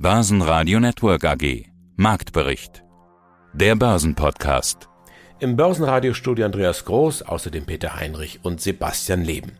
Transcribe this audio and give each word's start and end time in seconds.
Börsenradio 0.00 0.78
Network 0.78 1.24
AG. 1.24 1.64
Marktbericht. 1.96 2.84
Der 3.52 3.74
Börsenpodcast. 3.74 4.88
Im 5.40 5.56
Börsenradiostudio 5.56 6.46
Andreas 6.46 6.84
Groß, 6.84 7.22
außerdem 7.22 7.66
Peter 7.66 7.96
Heinrich 7.96 8.38
und 8.44 8.60
Sebastian 8.60 9.24
Leben. 9.24 9.58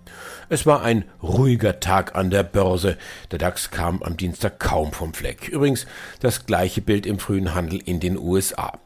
Es 0.49 0.65
war 0.65 0.83
ein 0.83 1.07
ruhiger 1.25 1.81
Tag 1.81 2.15
an 2.15 2.31
der 2.31 2.45
Börse. 2.45 2.99
Der 3.33 3.41
DAX 3.41 3.73
kam 3.73 4.01
am 4.05 4.17
Dienstag 4.17 4.61
kaum 4.61 4.93
vom 4.93 5.13
Fleck. 5.13 5.49
Übrigens 5.49 5.89
das 6.21 6.47
gleiche 6.47 6.83
Bild 6.83 7.05
im 7.05 7.19
frühen 7.19 7.57
Handel 7.57 7.81
in 7.85 7.99
den 7.99 8.17
USA. 8.17 8.79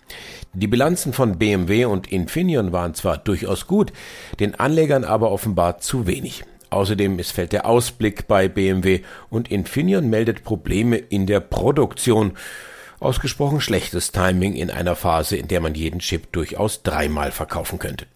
Die 0.54 0.68
Bilanzen 0.68 1.12
von 1.12 1.36
BMW 1.36 1.84
und 1.84 2.10
Infineon 2.10 2.72
waren 2.72 2.94
zwar 2.94 3.18
durchaus 3.18 3.66
gut, 3.66 3.92
den 4.40 4.54
Anlegern 4.54 5.04
aber 5.04 5.30
offenbar 5.30 5.80
zu 5.80 6.06
wenig. 6.06 6.44
Außerdem 6.72 7.14
missfällt 7.16 7.52
der 7.52 7.66
Ausblick 7.66 8.26
bei 8.26 8.48
BMW 8.48 9.02
und 9.28 9.50
Infineon 9.50 10.08
meldet 10.08 10.42
Probleme 10.42 10.96
in 10.96 11.26
der 11.26 11.40
Produktion. 11.40 12.32
Ausgesprochen 12.98 13.60
schlechtes 13.60 14.10
Timing 14.10 14.54
in 14.54 14.70
einer 14.70 14.96
Phase, 14.96 15.36
in 15.36 15.48
der 15.48 15.60
man 15.60 15.74
jeden 15.74 15.98
Chip 15.98 16.32
durchaus 16.32 16.82
dreimal 16.82 17.30
verkaufen 17.30 17.78
könnte. 17.78 18.06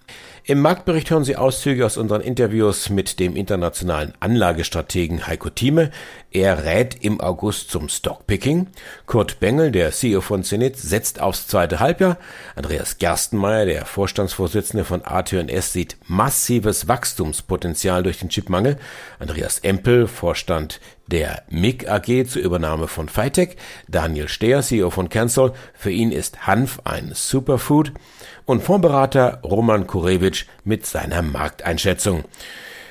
Im 0.49 0.61
Marktbericht 0.61 1.11
hören 1.11 1.25
Sie 1.25 1.35
Auszüge 1.35 1.85
aus 1.85 1.97
unseren 1.97 2.21
Interviews 2.21 2.89
mit 2.89 3.19
dem 3.19 3.35
internationalen 3.35 4.15
Anlagestrategen 4.21 5.27
Heiko 5.27 5.51
Thieme. 5.51 5.91
Er 6.31 6.65
rät 6.65 7.03
im 7.03 7.21
August 7.21 7.69
zum 7.69 7.89
Stockpicking. 7.89 8.69
Kurt 9.07 9.41
Bengel, 9.41 9.73
der 9.73 9.91
CEO 9.91 10.21
von 10.21 10.45
Zenit, 10.45 10.77
setzt 10.77 11.21
aufs 11.21 11.49
zweite 11.49 11.81
Halbjahr. 11.81 12.17
Andreas 12.55 12.99
Gerstenmeier, 12.99 13.67
der 13.67 13.87
Vorstandsvorsitzende 13.87 14.85
von 14.85 15.05
AT&S, 15.05 15.73
sieht 15.73 15.97
massives 16.07 16.87
Wachstumspotenzial 16.87 18.05
durch 18.05 18.21
den 18.21 18.29
Chipmangel. 18.29 18.79
Andreas 19.19 19.59
Empel, 19.59 20.07
Vorstand 20.07 20.79
der 21.09 21.43
MIG 21.49 21.89
AG 21.89 22.29
zur 22.29 22.43
Übernahme 22.43 22.87
von 22.87 23.09
Fitech. 23.09 23.57
Daniel 23.89 24.29
Steher, 24.29 24.63
CEO 24.63 24.91
von 24.91 25.09
Cancel. 25.09 25.55
Für 25.75 25.91
ihn 25.91 26.13
ist 26.13 26.47
Hanf 26.47 26.81
ein 26.85 27.11
Superfood 27.15 27.93
und 28.47 28.63
Fondsberater 28.63 29.41
Roman 29.45 29.87
Kurewitsch 29.87 30.47
mit 30.65 30.87
seiner 30.87 31.21
Markteinschätzung. 31.21 32.25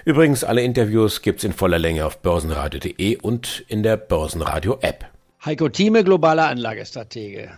Übrigens, 0.04 0.44
alle 0.44 0.62
Interviews 0.62 1.24
gibt's 1.24 1.44
in 1.44 1.54
voller 1.54 1.80
Länge 1.80 2.06
auf 2.06 2.20
börsenradio.de 2.20 3.18
und 3.18 3.66
in 3.68 3.82
der 3.82 3.98
Börsenradio-App. 3.98 5.06
Heiko 5.44 5.70
Thieme, 5.70 6.04
globaler 6.04 6.50
Anlagestratege. 6.50 7.58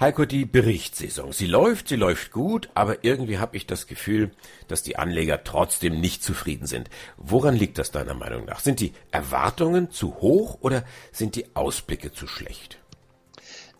Heiko, 0.00 0.26
die 0.26 0.44
Berichtssaison. 0.44 1.32
Sie 1.32 1.46
läuft, 1.46 1.88
sie 1.88 1.96
läuft 1.96 2.30
gut, 2.30 2.68
aber 2.74 3.02
irgendwie 3.02 3.38
habe 3.38 3.56
ich 3.56 3.66
das 3.66 3.86
Gefühl, 3.88 4.30
dass 4.68 4.84
die 4.84 4.96
Anleger 4.96 5.42
trotzdem 5.42 6.00
nicht 6.00 6.22
zufrieden 6.22 6.66
sind. 6.66 6.88
Woran 7.16 7.56
liegt 7.56 7.78
das 7.78 7.90
deiner 7.90 8.14
Meinung 8.14 8.44
nach? 8.44 8.60
Sind 8.60 8.78
die 8.78 8.92
Erwartungen 9.10 9.90
zu 9.90 10.16
hoch 10.20 10.58
oder 10.60 10.84
sind 11.10 11.34
die 11.34 11.46
Ausblicke 11.56 12.12
zu 12.12 12.28
schlecht? 12.28 12.78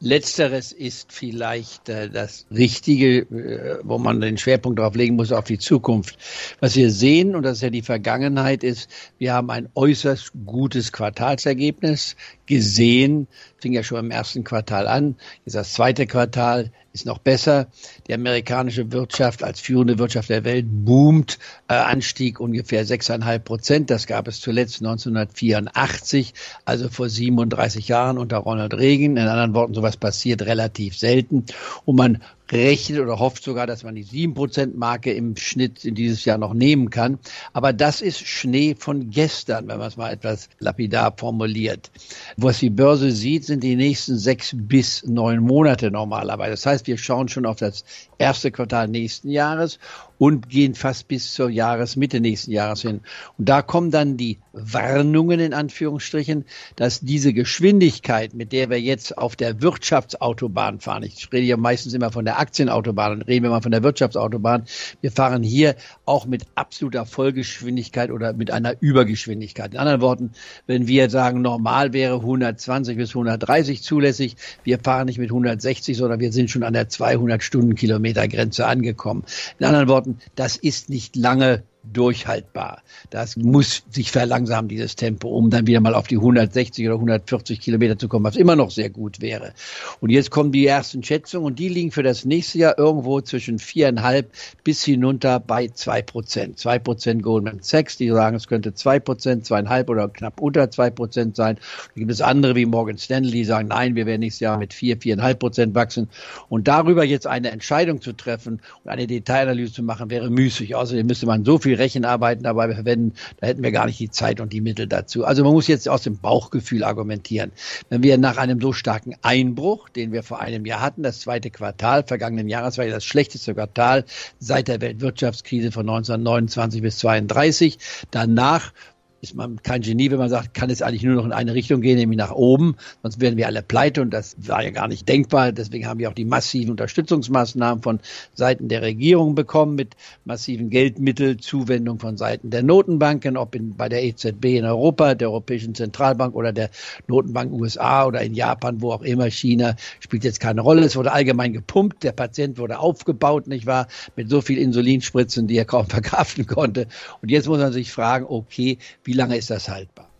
Letzteres 0.00 0.70
ist 0.70 1.12
vielleicht 1.12 1.88
äh, 1.88 2.08
das 2.08 2.46
Richtige, 2.50 3.18
äh, 3.18 3.78
wo 3.82 3.98
man 3.98 4.20
den 4.20 4.38
Schwerpunkt 4.38 4.78
darauf 4.78 4.94
legen 4.94 5.16
muss, 5.16 5.32
auf 5.32 5.44
die 5.44 5.58
Zukunft. 5.58 6.18
Was 6.60 6.76
wir 6.76 6.90
sehen, 6.90 7.34
und 7.34 7.42
das 7.42 7.58
ist 7.58 7.62
ja 7.62 7.70
die 7.70 7.82
Vergangenheit, 7.82 8.62
ist, 8.62 8.88
wir 9.18 9.32
haben 9.32 9.50
ein 9.50 9.68
äußerst 9.74 10.32
gutes 10.46 10.92
Quartalsergebnis 10.92 12.14
gesehen, 12.46 13.26
fing 13.56 13.72
ja 13.72 13.82
schon 13.82 13.98
im 13.98 14.10
ersten 14.12 14.44
Quartal 14.44 14.86
an, 14.86 15.16
jetzt 15.44 15.54
das 15.54 15.72
zweite 15.72 16.06
Quartal 16.06 16.70
ist 16.98 17.06
noch 17.06 17.18
besser. 17.18 17.68
Die 18.06 18.14
amerikanische 18.14 18.92
Wirtschaft 18.92 19.42
als 19.44 19.60
führende 19.60 19.98
Wirtschaft 19.98 20.28
der 20.28 20.44
Welt 20.44 20.66
boomt, 20.68 21.38
äh, 21.68 21.74
Anstieg 21.74 22.40
ungefähr 22.40 22.84
6,5 22.84 23.38
Prozent. 23.38 23.90
Das 23.90 24.06
gab 24.06 24.26
es 24.28 24.40
zuletzt 24.40 24.80
1984, 24.80 26.34
also 26.64 26.88
vor 26.88 27.08
37 27.08 27.88
Jahren 27.88 28.18
unter 28.18 28.38
Ronald 28.38 28.74
Reagan. 28.74 29.16
In 29.16 29.28
anderen 29.28 29.54
Worten, 29.54 29.74
sowas 29.74 29.96
passiert 29.96 30.42
relativ 30.42 30.98
selten. 30.98 31.46
Und 31.84 31.96
man 31.96 32.22
rechnet 32.52 33.00
oder 33.00 33.18
hofft 33.18 33.42
sogar, 33.42 33.66
dass 33.66 33.82
man 33.84 33.94
die 33.94 34.04
7%-Marke 34.04 35.12
im 35.12 35.36
Schnitt 35.36 35.84
in 35.84 35.94
dieses 35.94 36.24
Jahr 36.24 36.38
noch 36.38 36.54
nehmen 36.54 36.90
kann. 36.90 37.18
Aber 37.52 37.72
das 37.72 38.00
ist 38.00 38.26
Schnee 38.26 38.74
von 38.78 39.10
gestern, 39.10 39.68
wenn 39.68 39.78
man 39.78 39.88
es 39.88 39.96
mal 39.96 40.12
etwas 40.12 40.48
lapidar 40.58 41.14
formuliert. 41.16 41.90
Was 42.36 42.58
die 42.58 42.70
Börse 42.70 43.10
sieht, 43.10 43.44
sind 43.44 43.62
die 43.62 43.76
nächsten 43.76 44.18
sechs 44.18 44.54
bis 44.54 45.04
neun 45.04 45.40
Monate 45.40 45.90
normalerweise. 45.90 46.50
Das 46.52 46.66
heißt, 46.66 46.86
wir 46.86 46.98
schauen 46.98 47.28
schon 47.28 47.46
auf 47.46 47.56
das 47.56 47.84
erste 48.18 48.50
Quartal 48.50 48.88
nächsten 48.88 49.30
Jahres 49.30 49.78
und 50.18 50.48
gehen 50.48 50.74
fast 50.74 51.08
bis 51.08 51.32
zur 51.32 51.48
Jahresmitte 51.48 52.20
nächsten 52.20 52.50
Jahres 52.50 52.82
hin. 52.82 53.00
Und 53.38 53.48
da 53.48 53.62
kommen 53.62 53.90
dann 53.90 54.16
die 54.16 54.38
Warnungen 54.52 55.40
in 55.40 55.54
Anführungsstrichen, 55.54 56.44
dass 56.76 57.00
diese 57.00 57.32
Geschwindigkeit, 57.32 58.34
mit 58.34 58.52
der 58.52 58.70
wir 58.70 58.80
jetzt 58.80 59.16
auf 59.16 59.36
der 59.36 59.62
Wirtschaftsautobahn 59.62 60.80
fahren, 60.80 61.04
ich 61.04 61.28
rede 61.32 61.46
ja 61.46 61.56
meistens 61.56 61.94
immer 61.94 62.10
von 62.10 62.24
der 62.24 62.38
Aktienautobahn 62.38 63.22
reden 63.22 63.44
wir 63.44 63.50
mal 63.50 63.62
von 63.62 63.72
der 63.72 63.82
Wirtschaftsautobahn, 63.82 64.64
wir 65.00 65.12
fahren 65.12 65.42
hier 65.42 65.76
auch 66.04 66.26
mit 66.26 66.46
absoluter 66.54 67.06
Vollgeschwindigkeit 67.06 68.10
oder 68.10 68.32
mit 68.32 68.50
einer 68.50 68.74
Übergeschwindigkeit. 68.80 69.74
In 69.74 69.78
anderen 69.78 70.00
Worten, 70.00 70.30
wenn 70.66 70.86
wir 70.88 71.10
sagen, 71.10 71.42
normal 71.42 71.92
wäre 71.92 72.16
120 72.16 72.96
bis 72.96 73.10
130 73.10 73.82
zulässig, 73.82 74.36
wir 74.64 74.78
fahren 74.78 75.06
nicht 75.06 75.18
mit 75.18 75.30
160, 75.30 75.96
sondern 75.96 76.20
wir 76.20 76.32
sind 76.32 76.50
schon 76.50 76.62
an 76.62 76.72
der 76.72 76.88
200 76.88 77.42
Stundenkilometer 77.42 78.26
Grenze 78.28 78.66
angekommen. 78.66 79.24
In 79.58 79.66
anderen 79.66 79.88
Worten, 79.88 80.07
das 80.34 80.56
ist 80.56 80.90
nicht 80.90 81.16
lange 81.16 81.62
durchhaltbar. 81.92 82.82
Das 83.10 83.36
muss 83.36 83.84
sich 83.90 84.10
verlangsamen, 84.10 84.68
dieses 84.68 84.96
Tempo, 84.96 85.28
um 85.28 85.50
dann 85.50 85.66
wieder 85.66 85.80
mal 85.80 85.94
auf 85.94 86.06
die 86.06 86.16
160 86.16 86.86
oder 86.86 86.96
140 86.96 87.60
Kilometer 87.60 87.98
zu 87.98 88.08
kommen, 88.08 88.24
was 88.24 88.36
immer 88.36 88.56
noch 88.56 88.70
sehr 88.70 88.90
gut 88.90 89.20
wäre. 89.20 89.52
Und 90.00 90.10
jetzt 90.10 90.30
kommen 90.30 90.52
die 90.52 90.66
ersten 90.66 91.02
Schätzungen 91.02 91.46
und 91.46 91.58
die 91.58 91.68
liegen 91.68 91.90
für 91.90 92.02
das 92.02 92.24
nächste 92.24 92.58
Jahr 92.58 92.78
irgendwo 92.78 93.20
zwischen 93.20 93.58
viereinhalb 93.58 94.30
bis 94.64 94.84
hinunter 94.84 95.40
bei 95.40 95.68
zwei 95.68 96.02
Prozent. 96.02 96.58
Zwei 96.58 96.78
Prozent 96.78 97.22
Goldman 97.22 97.60
Sachs, 97.62 97.96
die 97.96 98.08
sagen, 98.08 98.36
es 98.36 98.48
könnte 98.48 98.74
zwei 98.74 99.00
Prozent, 99.00 99.46
zweieinhalb 99.46 99.88
oder 99.88 100.08
knapp 100.08 100.40
unter 100.40 100.70
zwei 100.70 100.90
Prozent 100.90 101.36
sein. 101.36 101.56
Da 101.56 101.98
gibt 101.98 102.10
es 102.10 102.20
andere 102.20 102.54
wie 102.54 102.66
Morgan 102.66 102.98
Stanley, 102.98 103.30
die 103.30 103.44
sagen, 103.44 103.68
nein, 103.68 103.94
wir 103.94 104.06
werden 104.06 104.20
nächstes 104.20 104.40
Jahr 104.40 104.58
mit 104.58 104.74
vier, 104.74 104.98
viereinhalb 104.98 105.38
Prozent 105.38 105.74
wachsen. 105.74 106.08
Und 106.48 106.68
darüber 106.68 107.04
jetzt 107.04 107.26
eine 107.26 107.50
Entscheidung 107.50 108.00
zu 108.00 108.12
treffen 108.12 108.60
und 108.84 108.90
eine 108.90 109.06
Detailanalyse 109.06 109.72
zu 109.72 109.82
machen, 109.82 110.10
wäre 110.10 110.30
müßig. 110.30 110.74
Außerdem 110.74 111.06
müsste 111.06 111.26
man 111.26 111.44
so 111.44 111.58
viel 111.58 111.77
Rechenarbeiten 111.78 112.44
dabei 112.44 112.72
verwenden, 112.74 113.14
da 113.40 113.46
hätten 113.46 113.62
wir 113.62 113.72
gar 113.72 113.86
nicht 113.86 113.98
die 113.98 114.10
Zeit 114.10 114.40
und 114.40 114.52
die 114.52 114.60
Mittel 114.60 114.86
dazu. 114.86 115.24
Also 115.24 115.44
man 115.44 115.52
muss 115.52 115.66
jetzt 115.66 115.88
aus 115.88 116.02
dem 116.02 116.18
Bauchgefühl 116.18 116.84
argumentieren. 116.84 117.52
Wenn 117.88 118.02
wir 118.02 118.18
nach 118.18 118.36
einem 118.36 118.60
so 118.60 118.72
starken 118.72 119.14
Einbruch, 119.22 119.88
den 119.88 120.12
wir 120.12 120.22
vor 120.22 120.40
einem 120.40 120.66
Jahr 120.66 120.80
hatten, 120.80 121.02
das 121.02 121.20
zweite 121.20 121.50
Quartal 121.50 122.04
vergangenen 122.04 122.48
Jahres 122.48 122.78
war 122.78 122.84
ja 122.84 122.92
das 122.92 123.04
schlechteste 123.04 123.54
Quartal 123.54 124.04
seit 124.38 124.68
der 124.68 124.80
Weltwirtschaftskrise 124.80 125.72
von 125.72 125.88
1929 125.88 126.82
bis 126.82 126.98
32, 126.98 127.78
danach 128.10 128.72
ist 129.20 129.34
man 129.34 129.60
kein 129.62 129.80
Genie, 129.80 130.10
wenn 130.10 130.18
man 130.18 130.30
sagt, 130.30 130.54
kann 130.54 130.70
es 130.70 130.80
eigentlich 130.80 131.02
nur 131.02 131.16
noch 131.16 131.24
in 131.24 131.32
eine 131.32 131.54
Richtung 131.54 131.80
gehen, 131.80 131.98
nämlich 131.98 132.18
nach 132.18 132.30
oben. 132.30 132.76
Sonst 133.02 133.20
wären 133.20 133.36
wir 133.36 133.46
alle 133.46 133.62
pleite 133.62 134.00
und 134.00 134.10
das 134.10 134.36
war 134.38 134.62
ja 134.62 134.70
gar 134.70 134.86
nicht 134.86 135.08
denkbar. 135.08 135.50
Deswegen 135.50 135.86
haben 135.86 135.98
wir 135.98 136.08
auch 136.08 136.14
die 136.14 136.24
massiven 136.24 136.70
Unterstützungsmaßnahmen 136.70 137.82
von 137.82 137.98
Seiten 138.34 138.68
der 138.68 138.82
Regierung 138.82 139.34
bekommen 139.34 139.74
mit 139.74 139.96
massiven 140.24 140.70
Geldmittelzuwendungen 140.70 141.98
von 141.98 142.16
Seiten 142.16 142.50
der 142.50 142.62
Notenbanken, 142.62 143.36
ob 143.36 143.56
in, 143.56 143.76
bei 143.76 143.88
der 143.88 144.04
EZB 144.04 144.44
in 144.44 144.64
Europa, 144.64 145.16
der 145.16 145.30
Europäischen 145.30 145.74
Zentralbank 145.74 146.36
oder 146.36 146.52
der 146.52 146.70
Notenbank 147.08 147.52
USA 147.52 148.06
oder 148.06 148.20
in 148.22 148.34
Japan, 148.34 148.80
wo 148.80 148.92
auch 148.92 149.02
immer, 149.02 149.30
China, 149.30 149.74
spielt 149.98 150.22
jetzt 150.22 150.38
keine 150.38 150.60
Rolle. 150.60 150.84
Es 150.84 150.94
wurde 150.94 151.12
allgemein 151.12 151.52
gepumpt, 151.52 152.04
der 152.04 152.12
Patient 152.12 152.56
wurde 152.56 152.78
aufgebaut, 152.78 153.48
nicht 153.48 153.66
wahr, 153.66 153.88
mit 154.14 154.30
so 154.30 154.40
viel 154.40 154.58
Insulinspritzen, 154.58 155.48
die 155.48 155.56
er 155.56 155.64
kaum 155.64 155.86
verkraften 155.88 156.46
konnte. 156.46 156.86
Und 157.20 157.30
jetzt 157.32 157.48
muss 157.48 157.58
man 157.58 157.72
sich 157.72 157.90
fragen, 157.90 158.24
okay, 158.28 158.78
wie 159.08 159.14
lange 159.14 159.38
ist 159.38 159.48
das 159.48 159.70
haltbar? 159.70 160.10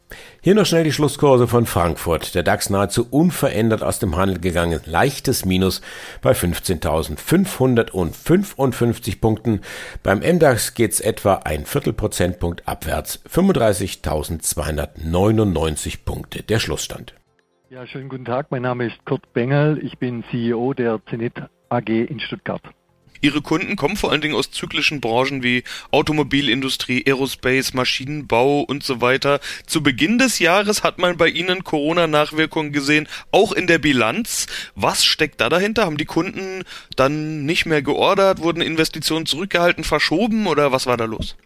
Hier 0.41 0.54
noch 0.54 0.65
schnell 0.65 0.84
die 0.84 0.93
Schlusskurse 0.93 1.47
von 1.47 1.66
Frankfurt. 1.66 2.34
Der 2.34 2.43
DAX 2.43 2.71
nahezu 2.71 3.06
unverändert 3.10 3.83
aus 3.83 3.98
dem 3.98 4.16
Handel 4.16 4.41
gegangen. 4.41 4.80
Leichtes 4.86 5.45
Minus 5.45 5.83
bei 6.22 6.33
15.555 6.33 9.21
Punkten. 9.21 9.60
Beim 10.03 10.21
MDAX 10.21 10.72
geht's 10.72 11.01
etwa 11.01 11.34
ein 11.45 11.66
Viertelprozentpunkt 11.66 12.66
abwärts. 12.66 13.22
35.299 13.28 15.98
Punkte. 16.07 16.42
Der 16.42 16.60
Schlussstand. 16.60 17.13
Ja, 17.68 17.86
schönen 17.86 18.09
guten 18.09 18.24
Tag. 18.24 18.51
Mein 18.51 18.63
Name 18.63 18.86
ist 18.86 19.04
Kurt 19.04 19.34
Bengel. 19.34 19.84
Ich 19.84 19.98
bin 19.98 20.24
CEO 20.30 20.72
der 20.72 20.98
Zenit 21.10 21.34
AG 21.68 21.91
in 21.91 22.21
Stuttgart. 22.21 22.63
Ihre 23.20 23.42
Kunden 23.42 23.76
kommen 23.76 23.97
vor 23.97 24.10
allen 24.10 24.20
Dingen 24.20 24.34
aus 24.34 24.50
zyklischen 24.50 25.00
Branchen 25.00 25.42
wie 25.42 25.65
Automobilindustrie, 25.91 27.04
Aerospace, 27.06 27.74
Maschinenbau 27.74 28.60
und 28.60 28.82
so 28.82 29.00
weiter. 29.00 29.41
Zu 29.66 29.82
Beginn 29.82 30.18
des 30.18 30.38
Jahres 30.38 30.82
hat 30.82 30.98
man 30.98 31.16
bei 31.16 31.28
Ihnen 31.28 31.65
Corona-Nachwirkungen 31.65 32.72
gesehen, 32.72 33.09
auch 33.32 33.53
in 33.53 33.66
der 33.66 33.78
Bilanz. 33.78 34.47
Was 34.74 35.04
steckt 35.04 35.41
da 35.41 35.48
dahinter? 35.48 35.84
Haben 35.84 35.97
die 35.97 36.04
Kunden 36.04 36.62
dann 36.97 37.44
nicht 37.44 37.66
mehr 37.66 37.82
geordert, 37.82 38.42
wurden 38.42 38.62
Investitionen 38.62 39.26
zurückgehalten, 39.26 39.84
verschoben 39.84 40.47
oder 40.47 40.72
was 40.72 40.86
war 40.86 40.97
da 40.97 41.04
los? 41.04 41.36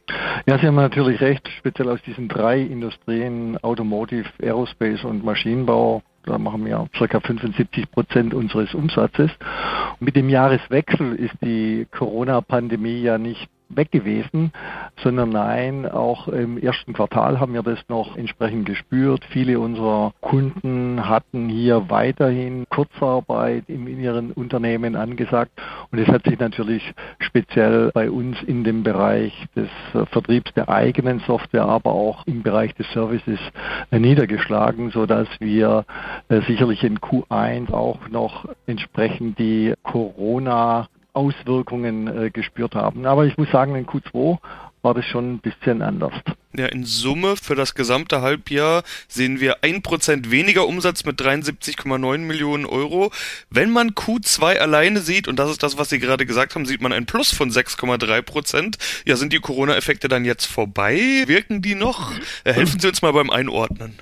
Ja, 0.46 0.58
Sie 0.58 0.66
haben 0.66 0.74
natürlich 0.74 1.20
recht, 1.20 1.48
speziell 1.58 1.88
aus 1.88 2.00
diesen 2.02 2.28
drei 2.28 2.60
Industrien, 2.60 3.56
Automotive, 3.62 4.28
Aerospace 4.40 5.04
und 5.04 5.24
Maschinenbau, 5.24 6.02
Da 6.24 6.38
machen 6.38 6.64
wir 6.64 6.86
ca. 6.92 7.20
75 7.20 7.90
Prozent 7.90 8.34
unseres 8.34 8.74
Umsatzes. 8.74 9.30
Mit 9.98 10.14
dem 10.14 10.28
Jahreswechsel 10.28 11.14
ist 11.14 11.34
die 11.42 11.86
Corona-Pandemie 11.90 13.02
ja 13.02 13.18
nicht 13.18 13.48
weg 13.76 13.90
gewesen, 13.90 14.52
sondern 15.02 15.30
nein, 15.30 15.90
auch 15.90 16.28
im 16.28 16.58
ersten 16.58 16.92
Quartal 16.92 17.40
haben 17.40 17.54
wir 17.54 17.62
das 17.62 17.78
noch 17.88 18.16
entsprechend 18.16 18.66
gespürt. 18.66 19.24
Viele 19.30 19.58
unserer 19.58 20.12
Kunden 20.20 21.08
hatten 21.08 21.48
hier 21.48 21.88
weiterhin 21.90 22.66
Kurzarbeit 22.68 23.64
in 23.68 23.86
ihren 23.86 24.32
Unternehmen 24.32 24.96
angesagt 24.96 25.52
und 25.90 25.98
es 25.98 26.08
hat 26.08 26.24
sich 26.24 26.38
natürlich 26.38 26.92
speziell 27.18 27.90
bei 27.92 28.10
uns 28.10 28.42
in 28.42 28.64
dem 28.64 28.82
Bereich 28.82 29.32
des 29.56 29.68
Vertriebs 30.10 30.52
der 30.54 30.68
eigenen 30.68 31.20
Software, 31.20 31.64
aber 31.64 31.92
auch 31.92 32.26
im 32.26 32.42
Bereich 32.42 32.74
des 32.74 32.90
Services 32.92 33.38
niedergeschlagen, 33.90 34.90
so 34.90 35.06
dass 35.06 35.28
wir 35.40 35.84
äh, 36.28 36.40
sicherlich 36.42 36.82
in 36.84 36.98
Q1 36.98 37.72
auch 37.72 38.08
noch 38.08 38.46
entsprechend 38.66 39.38
die 39.38 39.74
Corona 39.82 40.88
Auswirkungen 41.12 42.06
äh, 42.06 42.30
gespürt 42.30 42.74
haben. 42.74 43.06
Aber 43.06 43.26
ich 43.26 43.36
muss 43.36 43.50
sagen, 43.50 43.74
in 43.74 43.86
Q2 43.86 44.38
war 44.82 44.94
das 44.94 45.06
schon 45.06 45.34
ein 45.34 45.38
bisschen 45.38 45.80
anders. 45.80 46.12
Ja, 46.54 46.66
in 46.66 46.84
Summe 46.84 47.36
für 47.36 47.54
das 47.54 47.74
gesamte 47.74 48.20
Halbjahr 48.20 48.82
sehen 49.08 49.40
wir 49.40 49.62
ein 49.62 49.82
Prozent 49.82 50.30
weniger 50.30 50.66
Umsatz 50.66 51.04
mit 51.04 51.20
73,9 51.20 52.18
Millionen 52.18 52.66
Euro. 52.66 53.10
Wenn 53.48 53.70
man 53.70 53.90
Q2 53.90 54.58
alleine 54.58 55.00
sieht, 55.00 55.28
und 55.28 55.38
das 55.38 55.50
ist 55.50 55.62
das, 55.62 55.78
was 55.78 55.88
Sie 55.88 55.98
gerade 55.98 56.26
gesagt 56.26 56.54
haben, 56.54 56.66
sieht 56.66 56.82
man 56.82 56.92
ein 56.92 57.06
Plus 57.06 57.32
von 57.32 57.50
6,3 57.50 58.22
Prozent. 58.22 58.78
Ja, 59.06 59.16
sind 59.16 59.32
die 59.32 59.38
Corona-Effekte 59.40 60.08
dann 60.08 60.24
jetzt 60.24 60.46
vorbei? 60.46 61.24
Wirken 61.26 61.62
die 61.62 61.74
noch? 61.74 62.12
Äh, 62.44 62.52
helfen 62.52 62.80
Sie 62.80 62.88
uns 62.88 63.00
mal 63.02 63.12
beim 63.12 63.30
Einordnen. 63.30 63.98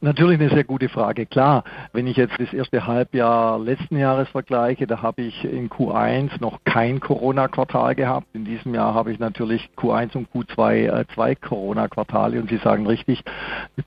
Natürlich 0.00 0.40
eine 0.40 0.50
sehr 0.50 0.64
gute 0.64 0.88
Frage. 0.88 1.26
Klar, 1.26 1.64
wenn 1.92 2.06
ich 2.06 2.16
jetzt 2.16 2.38
das 2.38 2.52
erste 2.52 2.86
Halbjahr 2.86 3.58
letzten 3.58 3.96
Jahres 3.96 4.28
vergleiche, 4.28 4.86
da 4.86 5.02
habe 5.02 5.22
ich 5.22 5.44
in 5.44 5.70
Q1 5.70 6.40
noch 6.40 6.60
kein 6.64 7.00
Corona-Quartal 7.00 7.94
gehabt. 7.94 8.26
In 8.34 8.44
diesem 8.44 8.74
Jahr 8.74 8.94
habe 8.94 9.12
ich 9.12 9.18
natürlich 9.18 9.70
Q1 9.76 10.16
und 10.16 10.28
Q2 10.32 11.00
äh, 11.00 11.04
zwei 11.14 11.34
Corona-Quartale 11.34 12.40
und 12.40 12.50
Sie 12.50 12.58
sagen 12.58 12.86
richtig, 12.86 13.22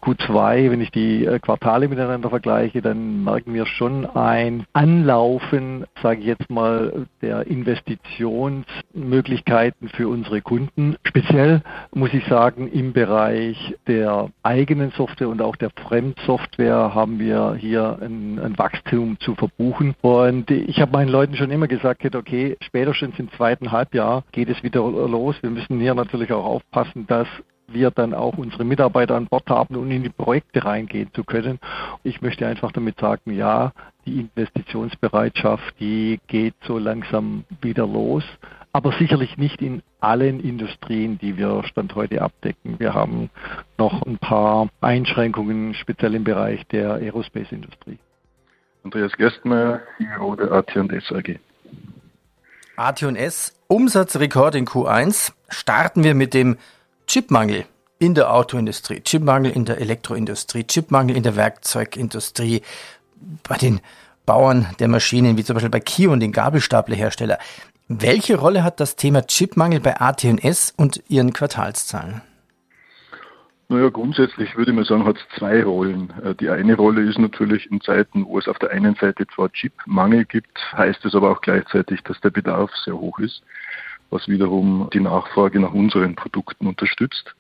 Q2, 0.02 0.72
wenn 0.72 0.82
ich 0.82 0.92
die 0.92 1.26
äh, 1.26 1.40
Quartale 1.40 1.88
miteinander 1.88 2.30
vergleiche, 2.30 2.82
dann 2.82 3.24
merken 3.24 3.54
wir 3.54 3.66
schon 3.66 4.06
ein 4.06 4.66
Anlaufen, 4.74 5.86
sage 6.02 6.20
ich 6.22 6.28
jetzt 6.28 6.50
mal, 6.50 7.06
der 7.22 7.46
Investitionsmöglichkeiten 7.48 9.90
für 9.90 10.08
unsere 10.08 10.42
Kunden. 10.42 10.96
Speziell 11.04 11.62
muss 11.94 12.14
ich 12.14 12.26
sagen, 12.26 12.72
im 12.72 12.94
Bereich 12.94 13.76
der 13.88 14.30
eigenen 14.44 14.92
Software 14.92 15.30
und 15.30 15.42
auch 15.42 15.56
der 15.62 15.70
Fremdsoftware 15.72 16.94
haben 16.94 17.20
wir 17.20 17.56
hier 17.56 17.98
ein, 18.02 18.40
ein 18.40 18.58
Wachstum 18.58 19.20
zu 19.20 19.36
verbuchen. 19.36 19.96
Und 20.02 20.52
ich 20.52 20.82
habe 20.82 20.92
meinen 20.92 21.10
Leuten 21.10 21.36
schon 21.36 21.52
immer 21.52 21.68
gesagt, 21.68 22.16
okay, 22.16 22.58
spätestens 22.62 23.20
im 23.20 23.32
zweiten 23.34 23.72
Halbjahr 23.72 24.24
geht 24.32 24.50
es 24.50 24.64
wieder 24.64 24.82
los. 24.82 25.36
Wir 25.42 25.50
müssen 25.50 25.80
hier 25.80 25.94
natürlich 25.94 26.32
auch 26.32 26.46
aufpassen, 26.46 27.06
dass 27.08 27.28
wir 27.68 27.92
dann 27.92 28.14
auch 28.14 28.38
unsere 28.38 28.64
Mitarbeiter 28.64 29.16
an 29.16 29.28
Bord 29.28 29.50
haben, 29.50 29.76
um 29.76 29.90
in 29.92 30.04
die 30.04 30.10
Projekte 30.10 30.66
reingehen 30.66 31.10
zu 31.14 31.24
können. 31.24 31.60
Ich 32.04 32.22
möchte 32.22 32.48
einfach 32.48 32.72
damit 32.72 33.00
sagen, 33.00 33.32
ja, 33.34 33.74
die 34.06 34.22
Investitionsbereitschaft, 34.22 35.76
die 35.80 36.20
geht 36.28 36.56
so 36.64 36.78
langsam 36.78 37.44
wieder 37.62 37.86
los 37.86 38.24
aber 38.72 38.92
sicherlich 38.94 39.38
nicht 39.38 39.62
in 39.62 39.82
allen 40.00 40.40
Industrien, 40.40 41.18
die 41.18 41.38
wir 41.38 41.64
Stand 41.64 41.96
heute 41.96 42.22
abdecken. 42.22 42.80
Wir 42.80 42.94
haben 42.94 43.30
noch 43.78 44.04
ein 44.04 44.18
paar 44.18 44.70
Einschränkungen, 44.82 45.74
speziell 45.74 46.16
im 46.16 46.24
Bereich 46.24 46.66
der 46.68 46.94
Aerospace-Industrie. 46.96 47.98
Andreas 48.84 49.12
Gerstmeier, 49.18 49.82
CEO 49.98 50.36
der 50.36 50.52
AT&S 50.52 51.12
AG. 51.12 51.40
AT&S, 52.78 53.54
Umsatzrekord 53.68 54.56
in 54.56 54.66
Q1. 54.66 55.34
Starten 55.50 56.04
wir 56.04 56.16
mit 56.16 56.34
dem 56.34 56.58
Chipmangel 57.08 57.66
in 57.98 58.16
der 58.16 58.34
Autoindustrie, 58.34 59.02
Chipmangel 59.02 59.52
in 59.52 59.66
der 59.66 59.82
Elektroindustrie, 59.82 60.64
Chipmangel 60.64 61.18
in 61.18 61.24
der 61.24 61.36
Werkzeugindustrie, 61.36 62.62
bei 63.44 63.58
den 63.58 63.82
Bauern 64.26 64.68
der 64.80 64.88
Maschinen, 64.88 65.36
wie 65.38 65.44
zum 65.44 65.56
Beispiel 65.56 65.72
bei 65.72 65.82
Kia 65.82 66.10
und 66.10 66.22
den 66.22 66.32
Gabelstaplerhersteller. 66.32 67.40
Welche 67.92 68.38
Rolle 68.38 68.64
hat 68.64 68.80
das 68.80 68.96
Thema 68.96 69.26
Chipmangel 69.26 69.80
bei 69.80 70.00
AT&S 70.00 70.76
und 70.78 71.02
Ihren 71.08 71.34
Quartalszahlen? 71.34 72.22
Naja, 73.68 73.90
grundsätzlich 73.90 74.56
würde 74.56 74.70
ich 74.70 74.78
mal 74.78 74.86
sagen, 74.86 75.06
hat 75.06 75.18
es 75.18 75.40
zwei 75.40 75.64
Rollen. 75.64 76.14
Äh, 76.24 76.36
die 76.36 76.50
eine 76.50 76.76
Rolle 76.76 77.02
ist 77.02 77.18
natürlich 77.18 77.70
in 77.72 77.82
Zeiten, 77.82 78.28
wo 78.28 78.38
es 78.38 78.48
auf 78.48 78.60
der 78.60 78.70
einen 78.70 78.94
Seite 78.94 79.26
zwar 79.34 79.52
Chipmangel 79.52 80.26
gibt, 80.26 80.56
heißt 80.74 81.04
es 81.04 81.16
aber 81.16 81.32
auch 81.32 81.42
gleichzeitig, 81.42 82.04
dass 82.04 82.22
der 82.22 82.30
Bedarf 82.30 82.70
sehr 82.86 82.96
hoch 82.96 83.18
ist, 83.18 83.42
was 84.12 84.28
wiederum 84.28 84.88
die 84.94 85.00
Nachfrage 85.00 85.60
nach 85.60 85.74
unseren 85.74 86.16
Produkten 86.16 86.68
unterstützt. 86.68 87.34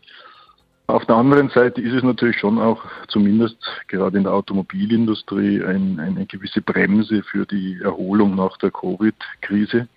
Auf 0.87 1.05
der 1.05 1.17
anderen 1.17 1.49
Seite 1.49 1.79
ist 1.79 1.93
es 1.93 2.01
natürlich 2.01 2.39
schon 2.39 2.57
auch, 2.57 2.83
zumindest 3.07 3.57
gerade 3.87 4.17
in 4.17 4.23
der 4.23 4.33
Automobilindustrie, 4.33 5.63
ein, 5.63 5.99
eine 5.99 6.25
gewisse 6.25 6.63
Bremse 6.63 7.21
für 7.21 7.45
die 7.45 7.79
Erholung 7.83 8.35
nach 8.35 8.57
der 8.57 8.71
Covid-Krise. 8.71 9.87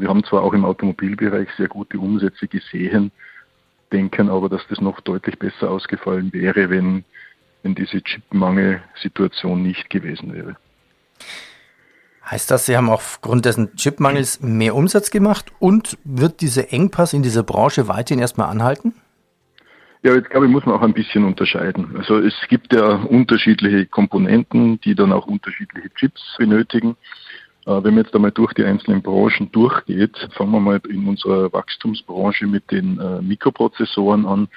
Wir 0.00 0.08
haben 0.08 0.24
zwar 0.24 0.42
auch 0.42 0.54
im 0.54 0.64
Automobilbereich 0.64 1.48
sehr 1.56 1.68
gute 1.68 1.98
Umsätze 1.98 2.48
gesehen, 2.48 3.12
denken 3.92 4.28
aber, 4.28 4.48
dass 4.48 4.66
das 4.68 4.80
noch 4.80 5.00
deutlich 5.00 5.38
besser 5.38 5.70
ausgefallen 5.70 6.32
wäre, 6.32 6.70
wenn, 6.70 7.04
wenn 7.62 7.74
diese 7.74 8.02
Chipmangel-Situation 8.02 9.62
nicht 9.62 9.90
gewesen 9.90 10.32
wäre. 10.32 10.56
Heißt 12.30 12.50
das, 12.50 12.66
Sie 12.66 12.76
haben 12.76 12.88
aufgrund 12.88 13.44
dessen 13.44 13.74
Chipmangels 13.74 14.40
mehr 14.40 14.76
Umsatz 14.76 15.10
gemacht 15.10 15.52
und 15.58 15.98
wird 16.04 16.40
dieser 16.40 16.72
Engpass 16.72 17.12
in 17.12 17.22
dieser 17.22 17.42
Branche 17.42 17.88
weiterhin 17.88 18.20
erstmal 18.20 18.48
anhalten? 18.48 18.94
Ja, 20.02 20.14
jetzt 20.14 20.30
glaube 20.30 20.46
ich, 20.46 20.52
muss 20.52 20.64
man 20.64 20.76
auch 20.76 20.82
ein 20.82 20.94
bisschen 20.94 21.24
unterscheiden. 21.24 21.96
Also 21.98 22.18
es 22.18 22.34
gibt 22.48 22.72
ja 22.72 22.94
unterschiedliche 22.94 23.84
Komponenten, 23.86 24.80
die 24.80 24.94
dann 24.94 25.12
auch 25.12 25.26
unterschiedliche 25.26 25.92
Chips 25.94 26.36
benötigen. 26.38 26.96
Äh, 27.70 27.84
wenn 27.84 27.94
man 27.94 28.04
jetzt 28.04 28.14
einmal 28.14 28.32
durch 28.32 28.52
die 28.54 28.64
einzelnen 28.64 29.02
Branchen 29.02 29.50
durchgeht, 29.52 30.28
fangen 30.32 30.52
wir 30.52 30.60
mal 30.60 30.80
in 30.88 31.06
unserer 31.06 31.52
Wachstumsbranche 31.52 32.46
mit 32.46 32.70
den 32.70 32.98
äh, 32.98 33.22
Mikroprozessoren 33.22 34.26
an. 34.26 34.48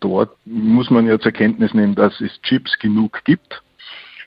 Dort 0.00 0.36
muss 0.44 0.90
man 0.90 1.06
ja 1.06 1.18
zur 1.18 1.32
Kenntnis 1.32 1.72
nehmen, 1.72 1.94
dass 1.94 2.20
es 2.20 2.40
Chips 2.42 2.78
genug 2.78 3.24
gibt, 3.24 3.62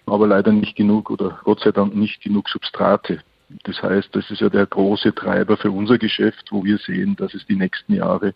aber 0.05 0.27
leider 0.27 0.51
nicht 0.51 0.75
genug 0.75 1.09
oder 1.09 1.39
Gott 1.43 1.59
sei 1.61 1.71
Dank 1.71 1.95
nicht 1.95 2.21
genug 2.21 2.47
Substrate. 2.49 3.21
Das 3.63 3.81
heißt, 3.83 4.15
das 4.15 4.31
ist 4.31 4.39
ja 4.39 4.49
der 4.49 4.65
große 4.65 5.13
Treiber 5.13 5.57
für 5.57 5.71
unser 5.71 5.97
Geschäft, 5.97 6.51
wo 6.51 6.63
wir 6.63 6.77
sehen, 6.77 7.17
dass 7.17 7.33
es 7.33 7.45
die 7.47 7.55
nächsten 7.55 7.93
Jahre 7.93 8.33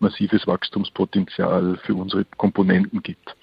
massives 0.00 0.46
Wachstumspotenzial 0.46 1.78
für 1.84 1.94
unsere 1.94 2.24
Komponenten 2.36 3.02
gibt. 3.02 3.36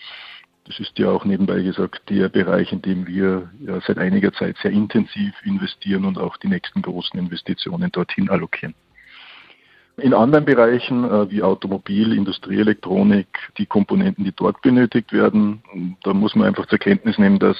Das 0.66 0.80
ist 0.80 0.98
ja 0.98 1.10
auch 1.10 1.26
nebenbei 1.26 1.62
gesagt 1.62 2.10
der 2.10 2.28
Bereich, 2.28 2.72
in 2.72 2.82
dem 2.82 3.06
wir 3.06 3.52
ja 3.60 3.80
seit 3.82 4.00
einiger 4.00 4.34
Zeit 4.34 4.58
sehr 4.64 4.72
intensiv 4.72 5.34
investieren 5.44 6.06
und 6.06 6.18
auch 6.18 6.38
die 6.38 6.48
nächsten 6.48 6.82
großen 6.82 7.20
Investitionen 7.20 7.92
dorthin 7.92 8.30
allokieren. 8.30 8.74
In 9.98 10.14
anderen 10.14 10.44
Bereichen 10.44 11.06
äh, 11.06 11.30
wie 11.32 11.42
Automobil, 11.42 12.14
Industrieelektronik, 12.14 13.28
die 13.58 13.66
Komponenten, 13.66 14.26
die 14.26 14.34
dort 14.36 14.62
benötigt 14.62 15.14
werden, 15.14 15.64
da 16.04 16.14
muss 16.14 16.36
man 16.36 16.48
einfach 16.48 16.66
zur 16.66 16.80
Kenntnis 16.80 17.18
nehmen, 17.18 17.40
dass 17.40 17.58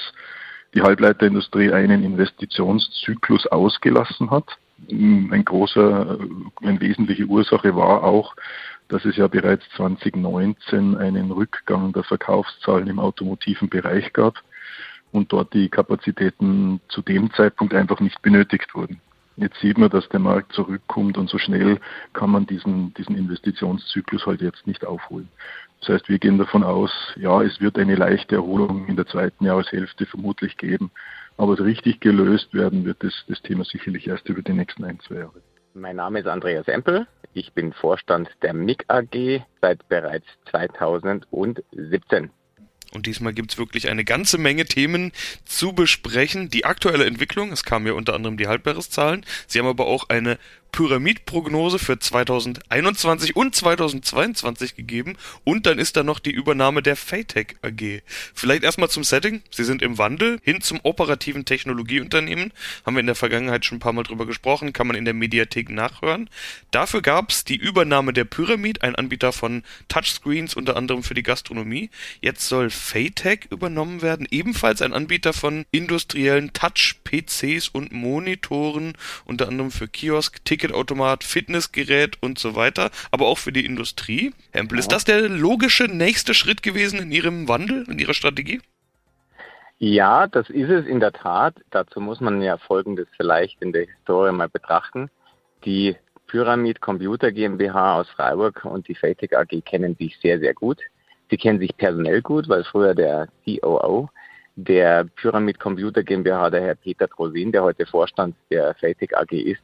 die 0.74 0.82
Halbleiterindustrie 0.82 1.72
einen 1.72 2.02
Investitionszyklus 2.02 3.46
ausgelassen 3.46 4.30
hat. 4.30 4.58
Ein 4.90 5.44
großer, 5.44 6.18
äh, 6.20 6.66
eine 6.66 6.80
wesentliche 6.80 7.24
Ursache 7.24 7.74
war 7.74 8.04
auch, 8.04 8.34
dass 8.88 9.04
es 9.04 9.16
ja 9.16 9.26
bereits 9.26 9.64
2019 9.76 10.96
einen 10.96 11.30
Rückgang 11.30 11.92
der 11.92 12.04
Verkaufszahlen 12.04 12.86
im 12.88 13.00
automotiven 13.00 13.68
Bereich 13.68 14.12
gab 14.12 14.34
und 15.12 15.32
dort 15.32 15.54
die 15.54 15.68
Kapazitäten 15.68 16.80
zu 16.88 17.02
dem 17.02 17.32
Zeitpunkt 17.32 17.74
einfach 17.74 18.00
nicht 18.00 18.20
benötigt 18.22 18.74
wurden. 18.74 19.00
Jetzt 19.36 19.60
sieht 19.60 19.76
man, 19.76 19.90
dass 19.90 20.08
der 20.08 20.20
Markt 20.20 20.52
zurückkommt 20.52 21.18
und 21.18 21.28
so 21.28 21.36
schnell 21.38 21.78
kann 22.14 22.30
man 22.30 22.46
diesen, 22.46 22.94
diesen 22.94 23.16
Investitionszyklus 23.16 24.24
halt 24.24 24.40
jetzt 24.40 24.66
nicht 24.66 24.84
aufholen. 24.86 25.28
Das 25.80 25.90
heißt, 25.90 26.08
wir 26.08 26.18
gehen 26.18 26.38
davon 26.38 26.64
aus, 26.64 26.90
ja, 27.16 27.42
es 27.42 27.60
wird 27.60 27.78
eine 27.78 27.94
leichte 27.94 28.36
Erholung 28.36 28.86
in 28.88 28.96
der 28.96 29.06
zweiten 29.06 29.44
Jahreshälfte 29.44 30.06
vermutlich 30.06 30.56
geben, 30.56 30.90
aber 31.36 31.58
richtig 31.60 32.00
gelöst 32.00 32.52
werden 32.54 32.84
wird 32.84 33.02
das, 33.02 33.12
das 33.28 33.40
Thema 33.42 33.64
sicherlich 33.64 34.06
erst 34.06 34.28
über 34.28 34.42
die 34.42 34.52
nächsten 34.52 34.84
ein, 34.84 34.98
zwei 35.00 35.16
Jahre. 35.16 35.42
Mein 35.74 35.96
Name 35.96 36.20
ist 36.20 36.26
Andreas 36.26 36.66
Empel. 36.68 37.06
Ich 37.34 37.52
bin 37.52 37.74
Vorstand 37.74 38.30
der 38.40 38.54
MIG 38.54 38.84
AG 38.88 39.42
seit 39.60 39.86
bereits 39.88 40.26
2017. 40.50 42.30
Und 42.92 43.06
diesmal 43.06 43.34
gibt 43.34 43.52
es 43.52 43.58
wirklich 43.58 43.90
eine 43.90 44.04
ganze 44.04 44.38
Menge 44.38 44.64
Themen 44.64 45.12
zu 45.44 45.74
besprechen. 45.74 46.48
Die 46.48 46.64
aktuelle 46.64 47.04
Entwicklung, 47.04 47.52
es 47.52 47.62
kamen 47.62 47.86
ja 47.86 47.92
unter 47.92 48.14
anderem 48.14 48.38
die 48.38 48.46
Halbjahreszahlen. 48.46 49.26
Sie 49.46 49.58
haben 49.58 49.66
aber 49.66 49.86
auch 49.86 50.08
eine 50.08 50.38
Pyramidprognose 50.76 51.78
für 51.78 51.98
2021 51.98 53.34
und 53.34 53.54
2022 53.54 54.76
gegeben 54.76 55.16
und 55.42 55.64
dann 55.64 55.78
ist 55.78 55.96
da 55.96 56.02
noch 56.02 56.18
die 56.18 56.32
Übernahme 56.32 56.82
der 56.82 56.96
Faytech 56.96 57.56
AG. 57.62 58.02
Vielleicht 58.34 58.62
erstmal 58.62 58.90
zum 58.90 59.02
Setting. 59.02 59.40
Sie 59.50 59.64
sind 59.64 59.80
im 59.80 59.96
Wandel 59.96 60.38
hin 60.42 60.60
zum 60.60 60.78
operativen 60.82 61.46
Technologieunternehmen. 61.46 62.52
Haben 62.84 62.94
wir 62.94 63.00
in 63.00 63.06
der 63.06 63.14
Vergangenheit 63.14 63.64
schon 63.64 63.76
ein 63.76 63.80
paar 63.80 63.94
Mal 63.94 64.02
drüber 64.02 64.26
gesprochen, 64.26 64.74
kann 64.74 64.86
man 64.86 64.96
in 64.96 65.06
der 65.06 65.14
Mediathek 65.14 65.70
nachhören. 65.70 66.28
Dafür 66.72 67.00
gab 67.00 67.30
es 67.30 67.44
die 67.44 67.56
Übernahme 67.56 68.12
der 68.12 68.26
Pyramid, 68.26 68.82
ein 68.82 68.96
Anbieter 68.96 69.32
von 69.32 69.62
Touchscreens, 69.88 70.52
unter 70.52 70.76
anderem 70.76 71.02
für 71.02 71.14
die 71.14 71.22
Gastronomie. 71.22 71.88
Jetzt 72.20 72.48
soll 72.48 72.68
Faytech 72.68 73.46
übernommen 73.48 74.02
werden, 74.02 74.28
ebenfalls 74.30 74.82
ein 74.82 74.92
Anbieter 74.92 75.32
von 75.32 75.64
industriellen 75.70 76.52
Touch-PCs 76.52 77.68
und 77.68 77.92
Monitoren, 77.92 78.92
unter 79.24 79.48
anderem 79.48 79.70
für 79.70 79.88
Kiosk, 79.88 80.44
Ticketautomat, 80.66 81.24
Fitnessgerät 81.24 82.18
und 82.22 82.38
so 82.38 82.56
weiter, 82.56 82.90
aber 83.10 83.26
auch 83.26 83.38
für 83.38 83.52
die 83.52 83.64
Industrie. 83.64 84.32
Herr 84.52 84.60
Empel, 84.62 84.78
ist 84.78 84.92
das 84.92 85.04
der 85.04 85.28
logische 85.28 85.84
nächste 85.84 86.34
Schritt 86.34 86.62
gewesen 86.62 86.98
in 87.00 87.12
Ihrem 87.12 87.48
Wandel, 87.48 87.84
in 87.88 87.98
Ihrer 87.98 88.14
Strategie? 88.14 88.60
Ja, 89.78 90.26
das 90.26 90.48
ist 90.48 90.70
es 90.70 90.86
in 90.86 91.00
der 91.00 91.12
Tat. 91.12 91.54
Dazu 91.70 92.00
muss 92.00 92.20
man 92.20 92.40
ja 92.40 92.56
Folgendes 92.56 93.08
vielleicht 93.16 93.60
in 93.60 93.72
der 93.72 93.86
Historie 93.86 94.32
mal 94.32 94.48
betrachten. 94.48 95.10
Die 95.64 95.96
Pyramid 96.28 96.80
Computer 96.80 97.30
GmbH 97.30 98.00
aus 98.00 98.08
Freiburg 98.10 98.64
und 98.64 98.88
die 98.88 98.94
Fatec 98.94 99.34
AG 99.34 99.62
kennen 99.64 99.94
sich 99.96 100.18
sehr, 100.20 100.38
sehr 100.40 100.54
gut. 100.54 100.80
Sie 101.30 101.36
kennen 101.36 101.58
sich 101.58 101.76
personell 101.76 102.22
gut, 102.22 102.48
weil 102.48 102.64
früher 102.64 102.94
der 102.94 103.28
COO 103.44 104.08
der 104.56 105.04
Pyramid 105.04 105.60
Computer 105.60 106.02
GmbH, 106.02 106.48
der 106.48 106.62
Herr 106.62 106.74
Peter 106.74 107.06
Trosin, 107.08 107.52
der 107.52 107.62
heute 107.62 107.84
Vorstand 107.84 108.34
der 108.50 108.74
Fatec 108.74 109.14
AG 109.14 109.32
ist, 109.32 109.60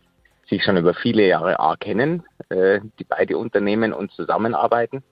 sich 0.53 0.63
schon 0.65 0.77
über 0.77 0.93
viele 0.93 1.27
Jahre 1.27 1.59
A 1.61 1.77
kennen, 1.77 2.25
äh, 2.51 2.81
die 2.99 3.05
beide 3.05 3.39
Unternehmen 3.39 3.95
und 3.95 4.13
zusammenarbeiten. 4.13 5.03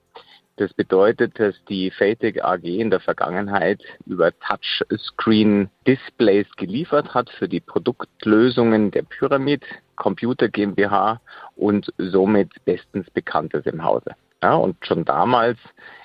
Das 0.56 0.74
bedeutet, 0.74 1.40
dass 1.40 1.54
die 1.70 1.90
Fatec 1.90 2.44
AG 2.44 2.64
in 2.64 2.90
der 2.90 3.00
Vergangenheit 3.00 3.82
über 4.04 4.32
Touchscreen-Displays 4.40 6.46
geliefert 6.58 7.14
hat 7.14 7.30
für 7.30 7.48
die 7.48 7.60
Produktlösungen 7.60 8.90
der 8.90 9.04
Pyramid 9.04 9.64
Computer 9.96 10.50
GmbH 10.50 11.22
und 11.56 11.90
somit 11.96 12.50
bestens 12.66 13.10
bekannt 13.10 13.54
ist 13.54 13.66
im 13.66 13.82
Hause. 13.82 14.14
Ja, 14.42 14.56
und 14.56 14.76
schon 14.84 15.06
damals 15.06 15.56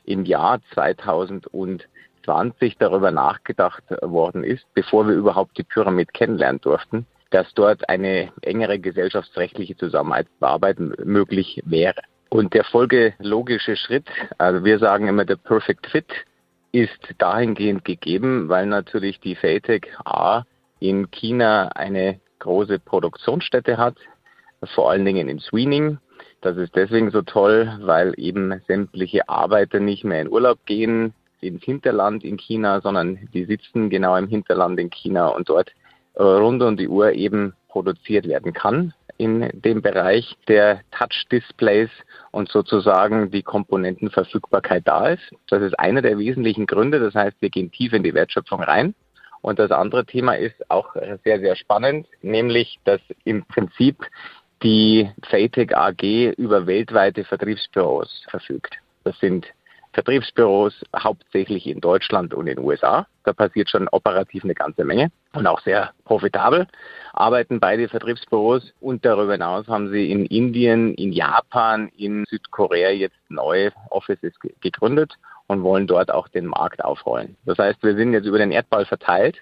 im 0.06 0.24
Jahr 0.24 0.62
2020 0.74 2.78
darüber 2.80 3.12
nachgedacht 3.12 3.84
worden 4.02 4.46
ist, 4.46 4.66
bevor 4.74 5.10
wir 5.10 5.16
überhaupt 5.16 5.58
die 5.58 5.64
Pyramid 5.64 6.14
kennenlernen 6.14 6.62
durften, 6.62 7.06
dass 7.36 7.54
dort 7.54 7.90
eine 7.90 8.32
engere 8.44 8.80
gesellschaftsrechtliche 8.80 9.76
Zusammenarbeit 9.76 10.80
möglich 10.80 11.62
wäre. 11.66 12.02
Und 12.30 12.54
der 12.54 12.64
folgelogische 12.64 13.76
Schritt, 13.76 14.08
also 14.38 14.64
wir 14.64 14.80
sagen 14.80 15.10
immer 15.10 15.26
der 15.26 15.36
Perfect 15.36 15.86
Fit, 15.88 16.08
ist 16.72 16.98
dahingehend 17.18 17.84
gegeben, 17.84 18.48
weil 18.48 18.68
natürlich 18.68 19.20
die 19.20 19.36
FATEC 19.36 19.98
A 20.06 20.44
in 20.80 21.12
China 21.12 21.68
eine 21.76 22.22
große 22.40 22.80
Produktionsstätte 22.80 23.76
hat, 23.76 23.98
vor 24.74 24.90
allen 24.90 25.04
Dingen 25.04 25.28
in 25.28 25.40
Sweening. 25.40 25.98
Das 26.40 26.56
ist 26.56 26.74
deswegen 26.74 27.12
so 27.12 27.22
toll, 27.22 27.70
weil 27.82 28.14
eben 28.16 28.62
sämtliche 28.66 29.28
Arbeiter 29.28 29.82
nicht 29.82 30.06
mehr 30.06 30.22
in 30.22 30.32
Urlaub 30.32 30.60
gehen 30.66 31.14
ins 31.42 31.66
Hinterland 31.66 32.24
in 32.24 32.38
China, 32.38 32.80
sondern 32.80 33.28
die 33.34 33.44
sitzen 33.44 33.90
genau 33.90 34.16
im 34.16 34.30
Hinterland 34.30 34.80
in 34.80 34.90
China 34.90 35.28
und 35.28 35.50
dort 35.50 35.74
rund 36.18 36.62
um 36.64 36.78
die 36.78 36.88
Uhr 36.88 37.12
eben 37.14 37.54
produziert 37.68 38.28
werden 38.28 38.54
kann 38.54 38.94
in 39.18 39.50
dem 39.54 39.82
Bereich 39.82 40.36
der 40.48 40.82
Touch-Displays 40.92 41.90
und 42.32 42.50
sozusagen 42.50 43.32
die 43.32 43.44
Komponentenverfügbarkeit 43.44 44.84
da 44.86 45.10
ist. 45.10 45.24
Das 45.50 45.62
ist 45.62 45.80
einer 45.80 46.02
der 46.02 46.18
wesentlichen 46.18 46.66
Gründe. 46.66 47.00
Das 47.00 47.16
heißt, 47.16 47.38
wir 47.40 47.50
gehen 47.50 47.72
tief 47.72 47.94
in 47.94 48.04
die 48.04 48.14
Wertschöpfung 48.14 48.62
rein. 48.62 48.94
Und 49.42 49.60
das 49.60 49.72
andere 49.72 50.06
Thema 50.06 50.34
ist 50.34 50.70
auch 50.70 50.96
sehr, 51.24 51.40
sehr 51.40 51.56
spannend, 51.56 52.08
nämlich, 52.22 52.80
dass 52.84 53.00
im 53.24 53.46
Prinzip 53.46 53.98
die 54.64 55.10
FATEC 55.30 55.76
AG 55.76 56.34
über 56.38 56.66
weltweite 56.66 57.24
Vertriebsbüros 57.24 58.26
verfügt. 58.30 58.76
Das 59.04 59.18
sind 59.20 59.46
Vertriebsbüros 59.94 60.74
hauptsächlich 60.98 61.68
in 61.68 61.80
Deutschland 61.80 62.34
und 62.34 62.48
in 62.48 62.56
den 62.56 62.66
USA. 62.66 63.08
Da 63.26 63.34
passiert 63.34 63.70
schon 63.70 63.88
operativ 63.90 64.44
eine 64.44 64.54
ganze 64.54 64.86
Menge 64.86 65.12
und 65.34 65.48
auch 65.48 65.60
sehr 65.62 65.92
profitabel 66.06 66.68
arbeiten 67.14 67.60
beide 67.60 67.90
Vertriebsbüros 67.90 68.74
und 68.80 69.04
darüber 69.04 69.34
hinaus 69.34 69.68
haben 69.68 69.90
sie 69.90 70.12
in 70.12 70.26
Indien, 70.28 70.94
in 70.94 71.12
Japan, 71.12 71.90
in 71.98 72.26
Südkorea 72.30 72.92
jetzt 72.92 73.18
neue 73.30 73.72
Offices 73.90 74.34
gegründet 74.62 75.14
und 75.48 75.64
wollen 75.64 75.88
dort 75.88 76.12
auch 76.12 76.28
den 76.28 76.46
Markt 76.46 76.84
aufrollen. 76.84 77.36
Das 77.46 77.58
heißt, 77.58 77.82
wir 77.82 77.96
sind 77.96 78.14
jetzt 78.14 78.26
über 78.26 78.38
den 78.38 78.52
Erdball 78.52 78.86
verteilt 78.86 79.38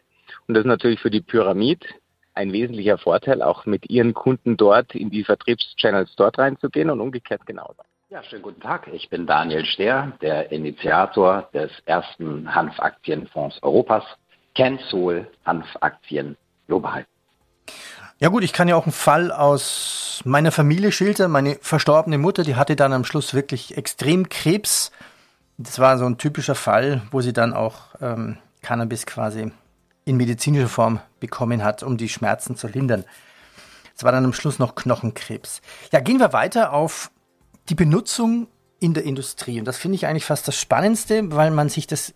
und 0.47 0.55
das 0.55 0.61
ist 0.63 0.69
natürlich 0.69 1.01
für 1.01 1.11
die 1.11 1.21
Pyramid 1.21 1.85
ein 2.35 2.51
wesentlicher 2.51 2.97
Vorteil, 2.97 3.41
auch 3.41 3.65
mit 3.65 3.89
ihren 3.89 4.13
Kunden 4.13 4.57
dort 4.57 4.95
in 4.95 5.09
die 5.09 5.23
Vertriebschannels 5.23 6.15
dort 6.15 6.39
reinzugehen 6.39 6.89
und 6.89 7.01
umgekehrt 7.01 7.45
genauso. 7.45 7.83
Ja, 8.13 8.21
schönen 8.21 8.43
guten 8.43 8.61
Tag. 8.61 8.87
Ich 8.93 9.09
bin 9.09 9.25
Daniel 9.25 9.65
Stehr, 9.65 10.11
der 10.21 10.51
Initiator 10.51 11.49
des 11.51 11.71
ersten 11.85 12.53
Hanfaktienfonds 12.53 13.57
Europas, 13.63 14.03
Cansol 14.53 15.25
Hanfaktien 15.47 16.37
Global. 16.67 17.07
Ja 18.19 18.29
gut, 18.29 18.43
ich 18.43 18.53
kann 18.53 18.67
ja 18.67 18.75
auch 18.75 18.85
einen 18.85 18.91
Fall 18.91 19.31
aus 19.31 20.21
meiner 20.25 20.51
Familie 20.51 20.91
schildern. 20.91 21.31
Meine 21.31 21.57
verstorbene 21.59 22.19
Mutter, 22.19 22.43
die 22.43 22.55
hatte 22.55 22.75
dann 22.75 22.93
am 22.93 23.03
Schluss 23.03 23.33
wirklich 23.33 23.77
extrem 23.77 24.29
Krebs. 24.29 24.91
Das 25.57 25.79
war 25.79 25.97
so 25.97 26.05
ein 26.05 26.19
typischer 26.19 26.53
Fall, 26.53 27.01
wo 27.09 27.21
sie 27.21 27.33
dann 27.33 27.51
auch 27.51 27.95
ähm, 27.99 28.37
Cannabis 28.61 29.07
quasi 29.07 29.51
in 30.05 30.17
medizinischer 30.17 30.69
Form 30.69 30.99
bekommen 31.19 31.63
hat, 31.63 31.81
um 31.81 31.97
die 31.97 32.09
Schmerzen 32.09 32.55
zu 32.57 32.67
lindern. 32.67 33.05
Es 33.97 34.03
war 34.03 34.11
dann 34.11 34.25
am 34.25 34.33
Schluss 34.33 34.59
noch 34.59 34.75
Knochenkrebs. 34.75 35.63
Ja, 35.91 35.99
gehen 35.99 36.19
wir 36.19 36.31
weiter 36.31 36.73
auf 36.73 37.09
die 37.69 37.75
Benutzung 37.75 38.47
in 38.79 38.93
der 38.93 39.03
Industrie. 39.03 39.59
Und 39.59 39.65
das 39.65 39.77
finde 39.77 39.95
ich 39.95 40.05
eigentlich 40.05 40.25
fast 40.25 40.47
das 40.47 40.59
Spannendste, 40.59 41.31
weil 41.31 41.51
man 41.51 41.69
sich 41.69 41.87
das 41.87 42.13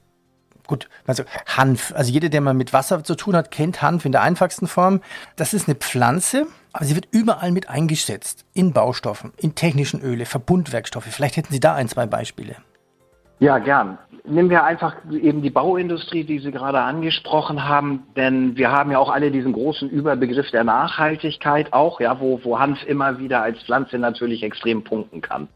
gut, 0.67 0.89
also 1.07 1.23
Hanf, 1.45 1.93
also 1.95 2.11
jeder, 2.11 2.29
der 2.29 2.41
mal 2.41 2.53
mit 2.53 2.73
Wasser 2.73 3.03
zu 3.03 3.15
tun 3.15 3.35
hat, 3.35 3.51
kennt 3.51 3.81
Hanf 3.81 4.05
in 4.05 4.11
der 4.11 4.21
einfachsten 4.21 4.67
Form. 4.67 5.01
Das 5.37 5.53
ist 5.53 5.67
eine 5.67 5.75
Pflanze, 5.75 6.45
aber 6.73 6.85
sie 6.85 6.95
wird 6.95 7.07
überall 7.11 7.51
mit 7.51 7.69
eingesetzt. 7.69 8.45
In 8.53 8.73
Baustoffen, 8.73 9.31
in 9.37 9.55
technischen 9.55 10.01
Öle, 10.01 10.25
Verbundwerkstoffe. 10.25 11.07
Vielleicht 11.09 11.37
hätten 11.37 11.53
Sie 11.53 11.59
da 11.59 11.73
ein, 11.73 11.87
zwei 11.87 12.05
Beispiele. 12.05 12.57
Ja, 13.39 13.59
gern. 13.59 13.97
Nehmen 14.29 14.49
wir 14.49 14.65
einfach 14.65 14.95
eben 15.09 15.41
die 15.41 15.49
Bauindustrie, 15.49 16.25
die 16.25 16.39
Sie 16.39 16.51
gerade 16.51 16.81
angesprochen 16.81 17.67
haben, 17.67 18.03
denn 18.17 18.57
wir 18.57 18.71
haben 18.71 18.91
ja 18.91 18.99
auch 18.99 19.09
alle 19.09 19.31
diesen 19.31 19.53
großen 19.53 19.89
Überbegriff 19.89 20.51
der 20.51 20.65
Nachhaltigkeit 20.65 21.71
auch, 21.71 22.01
ja, 22.01 22.19
wo, 22.19 22.39
wo 22.43 22.59
Hanf 22.59 22.85
immer 22.85 23.19
wieder 23.19 23.41
als 23.41 23.63
Pflanze 23.63 23.97
natürlich 23.97 24.43
extrem 24.43 24.83
punkten 24.83 25.21
kann. 25.21 25.47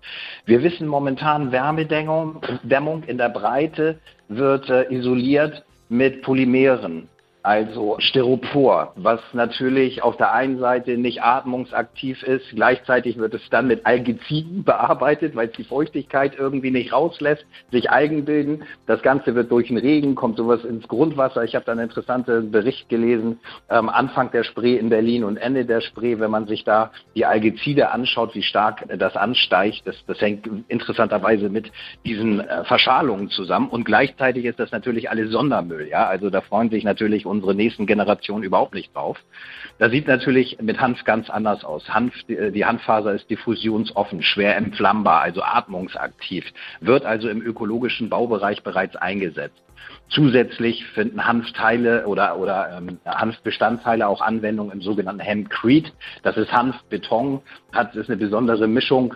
Wir 0.46 0.64
wissen 0.64 0.88
momentan 0.88 1.52
Wärmedämmung 1.52 2.42
Dämmung 2.64 3.04
in 3.04 3.18
der 3.18 3.30
Breite 3.30 4.00
wird 4.30 4.70
äh, 4.70 4.90
isoliert 4.90 5.64
mit 5.90 6.22
Polymeren 6.22 7.10
also 7.44 7.96
Styropor, 8.00 8.94
was 8.96 9.20
natürlich 9.34 10.04
auf 10.04 10.16
der 10.18 10.32
einen 10.34 10.60
Seite 10.60 10.98
nicht 10.98 11.24
atmungsaktiv 11.24 12.22
ist, 12.22 12.46
gleichzeitig 12.54 13.18
wird 13.18 13.34
es 13.34 13.42
dann 13.50 13.68
mit 13.68 13.86
Algiziden 13.88 14.64
bearbeitet, 14.64 15.36
weil 15.36 15.48
es 15.48 15.54
die 15.54 15.64
Feuchtigkeit 15.64 16.38
irgendwie 16.38 16.70
nicht 16.70 16.94
rauslässt, 16.94 17.44
sich 17.72 17.90
Algen 17.90 18.26
bilden. 18.26 18.64
Das 18.86 19.02
Ganze 19.02 19.34
wird 19.34 19.52
durch 19.52 19.70
den 19.70 19.78
Regen, 19.78 20.14
kommt 20.14 20.38
sowas 20.38 20.64
ins 20.64 20.88
Grundwasser. 20.88 21.44
Ich 21.44 21.56
habe 21.56 21.66
da 21.66 21.72
einen 21.72 21.82
interessanten 21.82 22.52
Bericht 22.52 22.90
gelesen, 22.90 23.40
ähm, 23.70 23.90
Anfang 23.90 24.30
der 24.32 24.44
Spree 24.44 24.76
in 24.78 24.90
Berlin 24.90 25.24
und 25.24 25.38
Ende 25.38 25.66
der 25.66 25.82
Spree, 25.82 26.20
wenn 26.20 26.30
man 26.30 26.46
sich 26.46 26.64
da 26.64 26.92
die 27.16 27.26
Algizide 27.26 27.90
anschaut, 27.90 28.36
wie 28.36 28.44
stark 28.44 28.86
das 29.00 29.16
ansteigt. 29.16 29.82
Das, 29.86 29.96
das 30.06 30.22
hängt 30.22 30.48
interessanterweise 30.68 31.50
mit 31.50 31.72
diesen 32.06 32.42
äh, 32.42 32.64
Verschalungen 32.66 33.30
zusammen 33.30 33.70
und 33.70 33.84
gleichzeitig 33.84 34.46
ist 34.46 34.60
das 34.60 34.72
natürlich 34.72 35.10
alles 35.10 35.32
Sondermüll. 35.32 35.88
Ja, 35.90 36.08
also 36.08 36.30
da 36.30 36.42
freuen 36.42 36.70
sich 36.70 36.84
natürlich 36.84 37.26
unsere 37.32 37.56
nächsten 37.56 37.88
Generationen 37.88 38.44
überhaupt 38.44 38.76
nicht 38.76 38.96
drauf. 38.96 39.18
Da 39.80 39.90
sieht 39.90 40.08
natürlich 40.08 40.60
mit 40.62 40.80
Hanf 40.80 41.04
ganz 41.06 41.30
anders 41.30 41.64
aus. 41.64 41.90
Hanf, 41.90 42.14
die 42.28 42.66
Hanffaser 42.66 43.14
ist 43.14 43.30
diffusionsoffen, 43.30 44.22
schwer 44.22 44.56
entflammbar, 44.58 45.22
also 45.22 45.42
atmungsaktiv, 45.42 46.46
wird 46.82 47.06
also 47.06 47.30
im 47.30 47.42
ökologischen 47.42 48.10
Baubereich 48.10 48.62
bereits 48.62 48.96
eingesetzt. 48.96 49.64
Zusätzlich 50.10 50.86
finden 50.88 51.26
Hanfteile 51.26 52.06
oder, 52.06 52.38
oder 52.38 52.78
ähm, 52.78 53.00
Hanfbestandteile 53.06 54.08
auch 54.08 54.22
Anwendung 54.22 54.72
im 54.72 54.82
sogenannten 54.82 55.22
Hempcrete. 55.22 55.92
Das 56.22 56.38
ist 56.38 56.52
Hanfbeton, 56.52 57.42
hat 57.72 57.96
ist 57.96 58.10
eine 58.10 58.18
besondere 58.18 58.68
Mischung. 58.68 59.16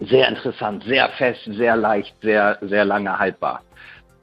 Sehr 0.00 0.28
interessant, 0.28 0.84
sehr 0.84 1.08
fest, 1.10 1.42
sehr 1.44 1.76
leicht, 1.76 2.14
sehr, 2.22 2.58
sehr 2.62 2.84
lange 2.84 3.18
haltbar. 3.18 3.62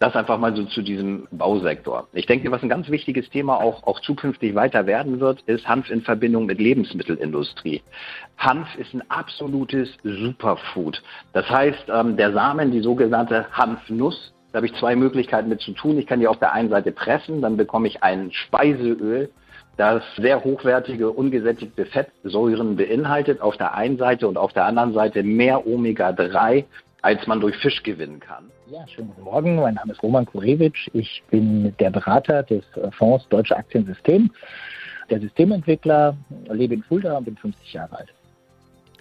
Das 0.01 0.15
einfach 0.15 0.39
mal 0.39 0.55
so 0.55 0.63
zu 0.63 0.81
diesem 0.81 1.27
Bausektor. 1.29 2.07
Ich 2.11 2.25
denke, 2.25 2.49
was 2.49 2.63
ein 2.63 2.69
ganz 2.69 2.89
wichtiges 2.89 3.29
Thema 3.29 3.61
auch, 3.61 3.83
auch 3.83 3.99
zukünftig 3.99 4.55
weiter 4.55 4.87
werden 4.87 5.19
wird, 5.19 5.41
ist 5.41 5.67
Hanf 5.67 5.91
in 5.91 6.01
Verbindung 6.01 6.47
mit 6.47 6.59
Lebensmittelindustrie. 6.59 7.83
Hanf 8.35 8.67
ist 8.79 8.95
ein 8.95 9.03
absolutes 9.11 9.89
Superfood. 10.03 11.03
Das 11.33 11.47
heißt, 11.47 11.83
ähm, 11.93 12.17
der 12.17 12.33
Samen, 12.33 12.71
die 12.71 12.79
sogenannte 12.79 13.45
Hanfnuss, 13.51 14.33
da 14.51 14.57
habe 14.57 14.65
ich 14.65 14.73
zwei 14.73 14.95
Möglichkeiten 14.95 15.49
mit 15.49 15.61
zu 15.61 15.71
tun. 15.73 15.99
Ich 15.99 16.07
kann 16.07 16.19
die 16.19 16.27
auf 16.27 16.39
der 16.39 16.51
einen 16.51 16.69
Seite 16.69 16.91
pressen, 16.91 17.43
dann 17.43 17.55
bekomme 17.55 17.87
ich 17.87 18.01
ein 18.01 18.31
Speiseöl, 18.31 19.29
das 19.77 20.01
sehr 20.17 20.43
hochwertige, 20.43 21.11
ungesättigte 21.11 21.85
Fettsäuren 21.85 22.75
beinhaltet 22.75 23.39
auf 23.39 23.55
der 23.57 23.75
einen 23.75 23.99
Seite 23.99 24.27
und 24.27 24.39
auf 24.39 24.51
der 24.51 24.65
anderen 24.65 24.93
Seite 24.93 25.21
mehr 25.21 25.67
Omega-3, 25.67 26.65
als 27.01 27.25
man 27.27 27.39
durch 27.39 27.55
Fisch 27.57 27.81
gewinnen 27.83 28.19
kann. 28.19 28.45
Ja, 28.69 28.87
schönen 28.87 29.09
guten 29.09 29.23
Morgen. 29.23 29.55
Mein 29.55 29.75
Name 29.75 29.93
ist 29.93 30.03
Roman 30.03 30.25
Kurewitsch. 30.25 30.87
Ich 30.93 31.23
bin 31.29 31.75
der 31.77 31.89
Berater 31.89 32.43
des 32.43 32.63
Fonds 32.97 33.27
Deutsche 33.29 33.55
Aktiensystem, 33.55 34.31
der 35.09 35.19
Systementwickler, 35.19 36.15
lebe 36.51 36.75
in 36.75 36.83
Fulda 36.83 37.17
und 37.17 37.25
bin 37.25 37.37
50 37.37 37.73
Jahre 37.73 37.97
alt. 37.97 38.09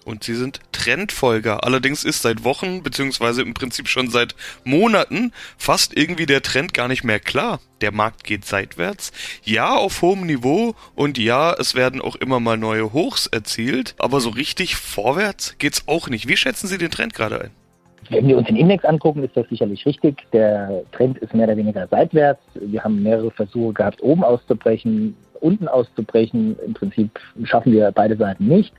Und 0.04 0.24
sie 0.24 0.34
sind 0.34 0.60
Trendfolger. 0.72 1.62
Allerdings 1.62 2.04
ist 2.04 2.22
seit 2.22 2.42
Wochen, 2.42 2.82
beziehungsweise 2.82 3.42
im 3.42 3.52
Prinzip 3.52 3.86
schon 3.86 4.08
seit 4.08 4.34
Monaten, 4.64 5.32
fast 5.58 5.94
irgendwie 5.96 6.24
der 6.24 6.42
Trend 6.42 6.72
gar 6.72 6.88
nicht 6.88 7.04
mehr 7.04 7.20
klar. 7.20 7.60
Der 7.82 7.92
Markt 7.92 8.24
geht 8.24 8.46
seitwärts. 8.46 9.12
Ja, 9.44 9.74
auf 9.76 10.00
hohem 10.00 10.24
Niveau. 10.24 10.74
Und 10.94 11.18
ja, 11.18 11.52
es 11.52 11.74
werden 11.74 12.00
auch 12.00 12.16
immer 12.16 12.40
mal 12.40 12.56
neue 12.56 12.94
Hochs 12.94 13.26
erzielt. 13.26 13.94
Aber 13.98 14.20
so 14.20 14.30
richtig 14.30 14.76
vorwärts 14.76 15.56
geht's 15.58 15.86
auch 15.86 16.08
nicht. 16.08 16.26
Wie 16.26 16.36
schätzen 16.38 16.66
Sie 16.66 16.78
den 16.78 16.90
Trend 16.90 17.12
gerade 17.12 17.42
ein? 17.42 17.59
Wenn 18.08 18.26
wir 18.26 18.38
uns 18.38 18.46
den 18.46 18.56
Index 18.56 18.84
angucken, 18.84 19.22
ist 19.22 19.36
das 19.36 19.48
sicherlich 19.48 19.84
richtig. 19.86 20.26
Der 20.32 20.82
Trend 20.92 21.18
ist 21.18 21.34
mehr 21.34 21.46
oder 21.46 21.56
weniger 21.56 21.86
seitwärts. 21.86 22.40
Wir 22.54 22.82
haben 22.82 23.02
mehrere 23.02 23.30
Versuche 23.30 23.72
gehabt, 23.74 24.02
oben 24.02 24.24
auszubrechen, 24.24 25.14
unten 25.40 25.68
auszubrechen. 25.68 26.56
Im 26.64 26.74
Prinzip 26.74 27.20
schaffen 27.44 27.72
wir 27.72 27.92
beide 27.92 28.16
Seiten 28.16 28.46
nicht. 28.46 28.72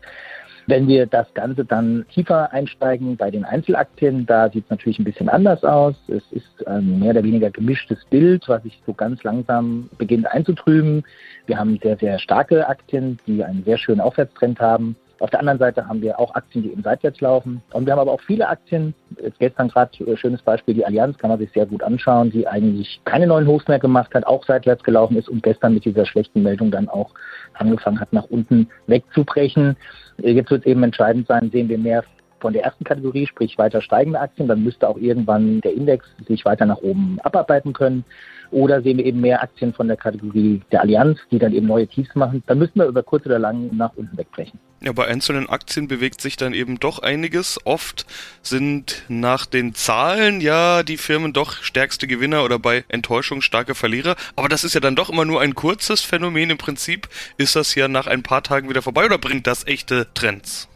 Wenn 0.67 0.87
wir 0.87 1.05
das 1.05 1.33
Ganze 1.33 1.65
dann 1.65 2.05
tiefer 2.13 2.51
einsteigen 2.53 3.17
bei 3.17 3.31
den 3.31 3.43
Einzelaktien, 3.43 4.25
da 4.25 4.49
sieht 4.49 4.65
es 4.65 4.69
natürlich 4.69 4.99
ein 4.99 5.05
bisschen 5.05 5.27
anders 5.27 5.63
aus. 5.63 5.95
Es 6.07 6.23
ist 6.31 6.67
ein 6.67 6.99
mehr 6.99 7.11
oder 7.11 7.23
weniger 7.23 7.49
gemischtes 7.49 8.05
Bild, 8.09 8.47
was 8.47 8.63
sich 8.63 8.79
so 8.85 8.93
ganz 8.93 9.23
langsam 9.23 9.89
beginnt 9.97 10.27
einzutrüben. 10.27 11.03
Wir 11.47 11.57
haben 11.57 11.79
sehr, 11.81 11.97
sehr 11.97 12.19
starke 12.19 12.67
Aktien, 12.67 13.17
die 13.25 13.43
einen 13.43 13.63
sehr 13.63 13.77
schönen 13.77 14.01
Aufwärtstrend 14.01 14.59
haben. 14.59 14.95
Auf 15.21 15.29
der 15.29 15.39
anderen 15.39 15.59
Seite 15.59 15.87
haben 15.87 16.01
wir 16.01 16.19
auch 16.19 16.33
Aktien, 16.33 16.63
die 16.63 16.71
eben 16.71 16.81
seitwärts 16.81 17.21
laufen. 17.21 17.61
Und 17.73 17.85
wir 17.85 17.93
haben 17.93 17.99
aber 17.99 18.11
auch 18.11 18.21
viele 18.21 18.49
Aktien, 18.49 18.95
jetzt 19.21 19.37
gestern 19.37 19.67
gerade 19.67 19.91
äh, 20.03 20.17
schönes 20.17 20.41
Beispiel, 20.41 20.73
die 20.73 20.83
Allianz 20.83 21.15
kann 21.19 21.29
man 21.29 21.37
sich 21.37 21.51
sehr 21.51 21.67
gut 21.67 21.83
anschauen, 21.83 22.31
die 22.31 22.47
eigentlich 22.47 22.99
keine 23.05 23.27
neuen 23.27 23.45
Hochs 23.45 23.67
mehr 23.67 23.77
gemacht 23.77 24.15
hat, 24.15 24.25
auch 24.25 24.43
seitwärts 24.43 24.83
gelaufen 24.83 25.15
ist 25.17 25.29
und 25.29 25.43
gestern 25.43 25.75
mit 25.75 25.85
dieser 25.85 26.07
schlechten 26.07 26.41
Meldung 26.41 26.71
dann 26.71 26.89
auch 26.89 27.11
angefangen 27.53 27.99
hat, 27.99 28.11
nach 28.11 28.25
unten 28.31 28.67
wegzubrechen. 28.87 29.77
Äh, 30.23 30.31
jetzt 30.31 30.49
wird 30.49 30.65
es 30.65 30.71
eben 30.71 30.81
entscheidend 30.81 31.27
sein, 31.27 31.51
sehen 31.51 31.69
wir 31.69 31.77
mehr 31.77 32.03
von 32.41 32.53
der 32.53 32.63
ersten 32.63 32.83
Kategorie, 32.83 33.27
sprich 33.27 33.57
weiter 33.57 33.81
steigende 33.81 34.19
Aktien, 34.19 34.48
dann 34.48 34.63
müsste 34.63 34.89
auch 34.89 34.98
irgendwann 34.98 35.62
der 35.62 35.74
Index 35.74 36.05
sich 36.27 36.43
weiter 36.43 36.65
nach 36.65 36.79
oben 36.79 37.19
abarbeiten 37.21 37.71
können. 37.71 38.03
Oder 38.50 38.81
sehen 38.81 38.98
wir 38.98 39.05
eben 39.05 39.21
mehr 39.21 39.41
Aktien 39.41 39.74
von 39.74 39.88
der 39.88 39.95
Kategorie 39.95 40.62
der 40.74 40.81
Allianz, 40.81 41.19
die 41.31 41.39
dann 41.39 41.53
eben 41.53 41.67
neue 41.67 41.88
Tiefs 41.88 42.13
machen. 42.15 42.43
Dann 42.48 42.60
müssen 42.60 42.79
wir 42.79 42.86
über 42.86 43.01
kurz 43.01 43.25
oder 43.25 43.39
lang 43.39 43.69
nach 43.77 43.93
unten 43.95 44.17
wegbrechen. 44.17 44.60
Ja, 44.83 44.91
bei 44.91 45.07
einzelnen 45.07 45.48
Aktien 45.48 45.88
bewegt 45.88 46.19
sich 46.19 46.36
dann 46.36 46.53
eben 46.53 46.77
doch 46.79 47.00
einiges. 47.00 47.60
Oft 47.63 48.05
sind 48.41 49.03
nach 49.07 49.45
den 49.45 49.74
Zahlen 49.74 50.41
ja 50.41 50.83
die 50.83 50.98
Firmen 50.98 51.31
doch 51.31 51.63
stärkste 51.63 52.07
Gewinner 52.07 52.43
oder 52.43 52.60
bei 52.60 52.83
Enttäuschung 52.89 53.41
starke 53.41 53.74
Verlierer. 53.74 54.15
Aber 54.36 54.50
das 54.50 54.65
ist 54.65 54.74
ja 54.74 54.81
dann 54.81 54.98
doch 54.98 55.10
immer 55.10 55.24
nur 55.24 55.39
ein 55.39 55.55
kurzes 55.55 56.01
Phänomen. 56.01 56.50
Im 56.50 56.57
Prinzip 56.57 57.07
ist 57.38 57.55
das 57.55 57.75
ja 57.75 57.88
nach 57.88 58.07
ein 58.07 58.24
paar 58.24 58.43
Tagen 58.43 58.69
wieder 58.69 58.81
vorbei 58.81 59.05
oder 59.05 59.17
bringt 59.17 59.48
das 59.48 59.65
echte 59.65 60.07
Trends? 60.13 60.67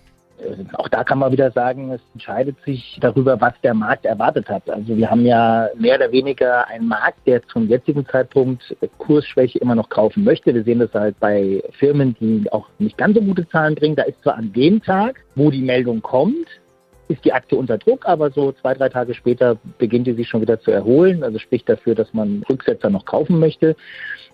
Auch 0.74 0.88
da 0.90 1.04
kann 1.04 1.20
man 1.20 1.32
wieder 1.32 1.52
sagen, 1.52 1.92
es 1.92 2.02
entscheidet 2.14 2.56
sich 2.66 2.98
darüber, 3.02 3.40
was 3.40 3.54
der 3.64 3.74
Markt 3.74 4.06
erwartet 4.06 4.50
hat. 4.50 4.70
Also 4.70 4.96
wir 4.96 5.10
haben 5.10 5.26
ja 5.26 5.70
mehr 5.78 5.96
oder 5.96 6.12
weniger 6.12 6.68
einen 6.68 6.88
Markt, 6.88 7.26
der 7.26 7.46
zum 7.48 7.68
jetzigen 7.68 8.06
Zeitpunkt 8.08 8.76
Kursschwäche 8.98 9.60
immer 9.60 9.76
noch 9.76 9.90
kaufen 9.90 10.24
möchte. 10.24 10.54
Wir 10.54 10.64
sehen 10.64 10.80
das 10.80 10.94
halt 10.94 11.20
bei 11.20 11.64
Firmen, 11.80 12.16
die 12.20 12.52
auch 12.52 12.68
nicht 12.80 12.98
ganz 12.98 13.16
so 13.16 13.22
gute 13.22 13.48
Zahlen 13.50 13.76
bringen. 13.76 13.96
Da 13.96 14.04
ist 14.04 14.22
zwar 14.22 14.36
an 14.36 14.54
dem 14.54 14.82
Tag, 14.82 15.24
wo 15.36 15.52
die 15.52 15.62
Meldung 15.62 16.02
kommt, 16.02 16.48
ist 17.08 17.24
die 17.24 17.34
Aktie 17.34 17.58
unter 17.58 17.78
Druck, 17.78 18.08
aber 18.08 18.32
so 18.32 18.52
zwei, 18.54 18.74
drei 18.74 18.90
Tage 18.90 19.14
später 19.14 19.58
beginnt 19.78 20.08
die 20.08 20.14
sich 20.14 20.28
schon 20.28 20.42
wieder 20.42 20.60
zu 20.60 20.72
erholen. 20.72 21.24
Also 21.24 21.40
spricht 21.40 21.70
dafür, 21.70 21.96
dass 21.96 22.14
man 22.14 22.44
Rücksetzer 22.50 22.90
noch 22.90 23.06
kaufen 23.06 23.40
möchte. 23.40 23.76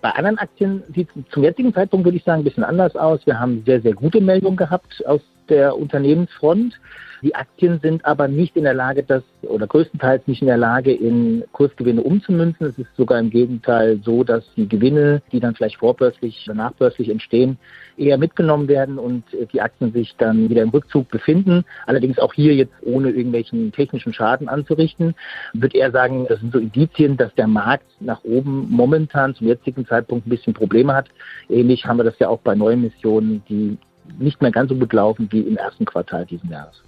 Bei 0.00 0.10
anderen 0.10 0.38
Aktien 0.38 0.82
sieht 0.94 1.08
es 1.14 1.30
zum 1.32 1.42
jetzigen 1.44 1.74
Zeitpunkt, 1.74 2.04
würde 2.04 2.16
ich 2.16 2.24
sagen, 2.24 2.42
ein 2.42 2.44
bisschen 2.44 2.64
anders 2.64 2.96
aus. 2.96 3.24
Wir 3.26 3.38
haben 3.38 3.62
sehr, 3.66 3.80
sehr 3.80 3.94
gute 3.94 4.20
Meldungen 4.20 4.56
gehabt 4.56 5.04
aus 5.06 5.20
der 5.52 5.76
Unternehmensfront. 5.76 6.80
Die 7.22 7.36
Aktien 7.36 7.78
sind 7.80 8.04
aber 8.04 8.26
nicht 8.26 8.56
in 8.56 8.64
der 8.64 8.74
Lage, 8.74 9.04
das 9.04 9.22
oder 9.42 9.68
größtenteils 9.68 10.26
nicht 10.26 10.42
in 10.42 10.48
der 10.48 10.56
Lage, 10.56 10.92
in 10.92 11.44
Kursgewinne 11.52 12.02
umzumünzen. 12.02 12.66
Es 12.66 12.76
ist 12.78 12.96
sogar 12.96 13.20
im 13.20 13.30
Gegenteil 13.30 14.00
so, 14.04 14.24
dass 14.24 14.42
die 14.56 14.68
Gewinne, 14.68 15.22
die 15.30 15.38
dann 15.38 15.54
vielleicht 15.54 15.76
vorbörslich 15.76 16.44
oder 16.46 16.56
nachbörslich 16.56 17.08
entstehen, 17.10 17.58
eher 17.96 18.18
mitgenommen 18.18 18.66
werden 18.66 18.98
und 18.98 19.22
die 19.52 19.60
Aktien 19.60 19.92
sich 19.92 20.16
dann 20.18 20.50
wieder 20.50 20.62
im 20.62 20.70
Rückzug 20.70 21.10
befinden. 21.10 21.64
Allerdings 21.86 22.18
auch 22.18 22.34
hier 22.34 22.56
jetzt 22.56 22.74
ohne 22.82 23.10
irgendwelchen 23.10 23.70
technischen 23.70 24.12
Schaden 24.12 24.48
anzurichten, 24.48 25.14
würde 25.52 25.78
er 25.78 25.92
sagen, 25.92 26.26
das 26.28 26.40
sind 26.40 26.52
so 26.52 26.58
Indizien, 26.58 27.16
dass 27.16 27.32
der 27.36 27.46
Markt 27.46 27.86
nach 28.00 28.24
oben 28.24 28.66
momentan 28.68 29.36
zum 29.36 29.46
jetzigen 29.46 29.86
Zeitpunkt 29.86 30.26
ein 30.26 30.30
bisschen 30.30 30.54
Probleme 30.54 30.92
hat. 30.92 31.08
Ähnlich 31.48 31.86
haben 31.86 31.98
wir 31.98 32.04
das 32.04 32.18
ja 32.18 32.28
auch 32.28 32.40
bei 32.40 32.56
Neuemissionen, 32.56 33.44
die 33.48 33.78
nicht 34.18 34.40
mehr 34.42 34.50
ganz 34.50 34.70
so 34.70 34.76
gut 34.76 34.92
laufen 34.92 35.28
wie 35.30 35.40
im 35.40 35.56
ersten 35.56 35.84
Quartal 35.84 36.26
diesen 36.26 36.50
Jahres. 36.50 36.82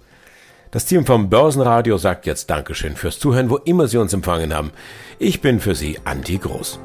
Das 0.71 0.85
Team 0.85 1.05
vom 1.05 1.29
Börsenradio 1.29 1.97
sagt 1.97 2.25
jetzt 2.25 2.49
Dankeschön 2.49 2.95
fürs 2.95 3.19
Zuhören, 3.19 3.49
wo 3.49 3.57
immer 3.57 3.87
Sie 3.87 3.97
uns 3.97 4.13
empfangen 4.13 4.53
haben. 4.53 4.71
Ich 5.19 5.41
bin 5.41 5.59
für 5.59 5.75
Sie 5.75 5.99
Anti 6.03 6.37
Groß. 6.37 6.79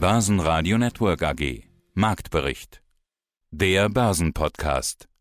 Börsenradio 0.00 0.78
Network 0.78 1.22
AG 1.22 1.62
Marktbericht. 1.94 2.82
Der 3.50 3.90
Börsenpodcast. 3.90 5.11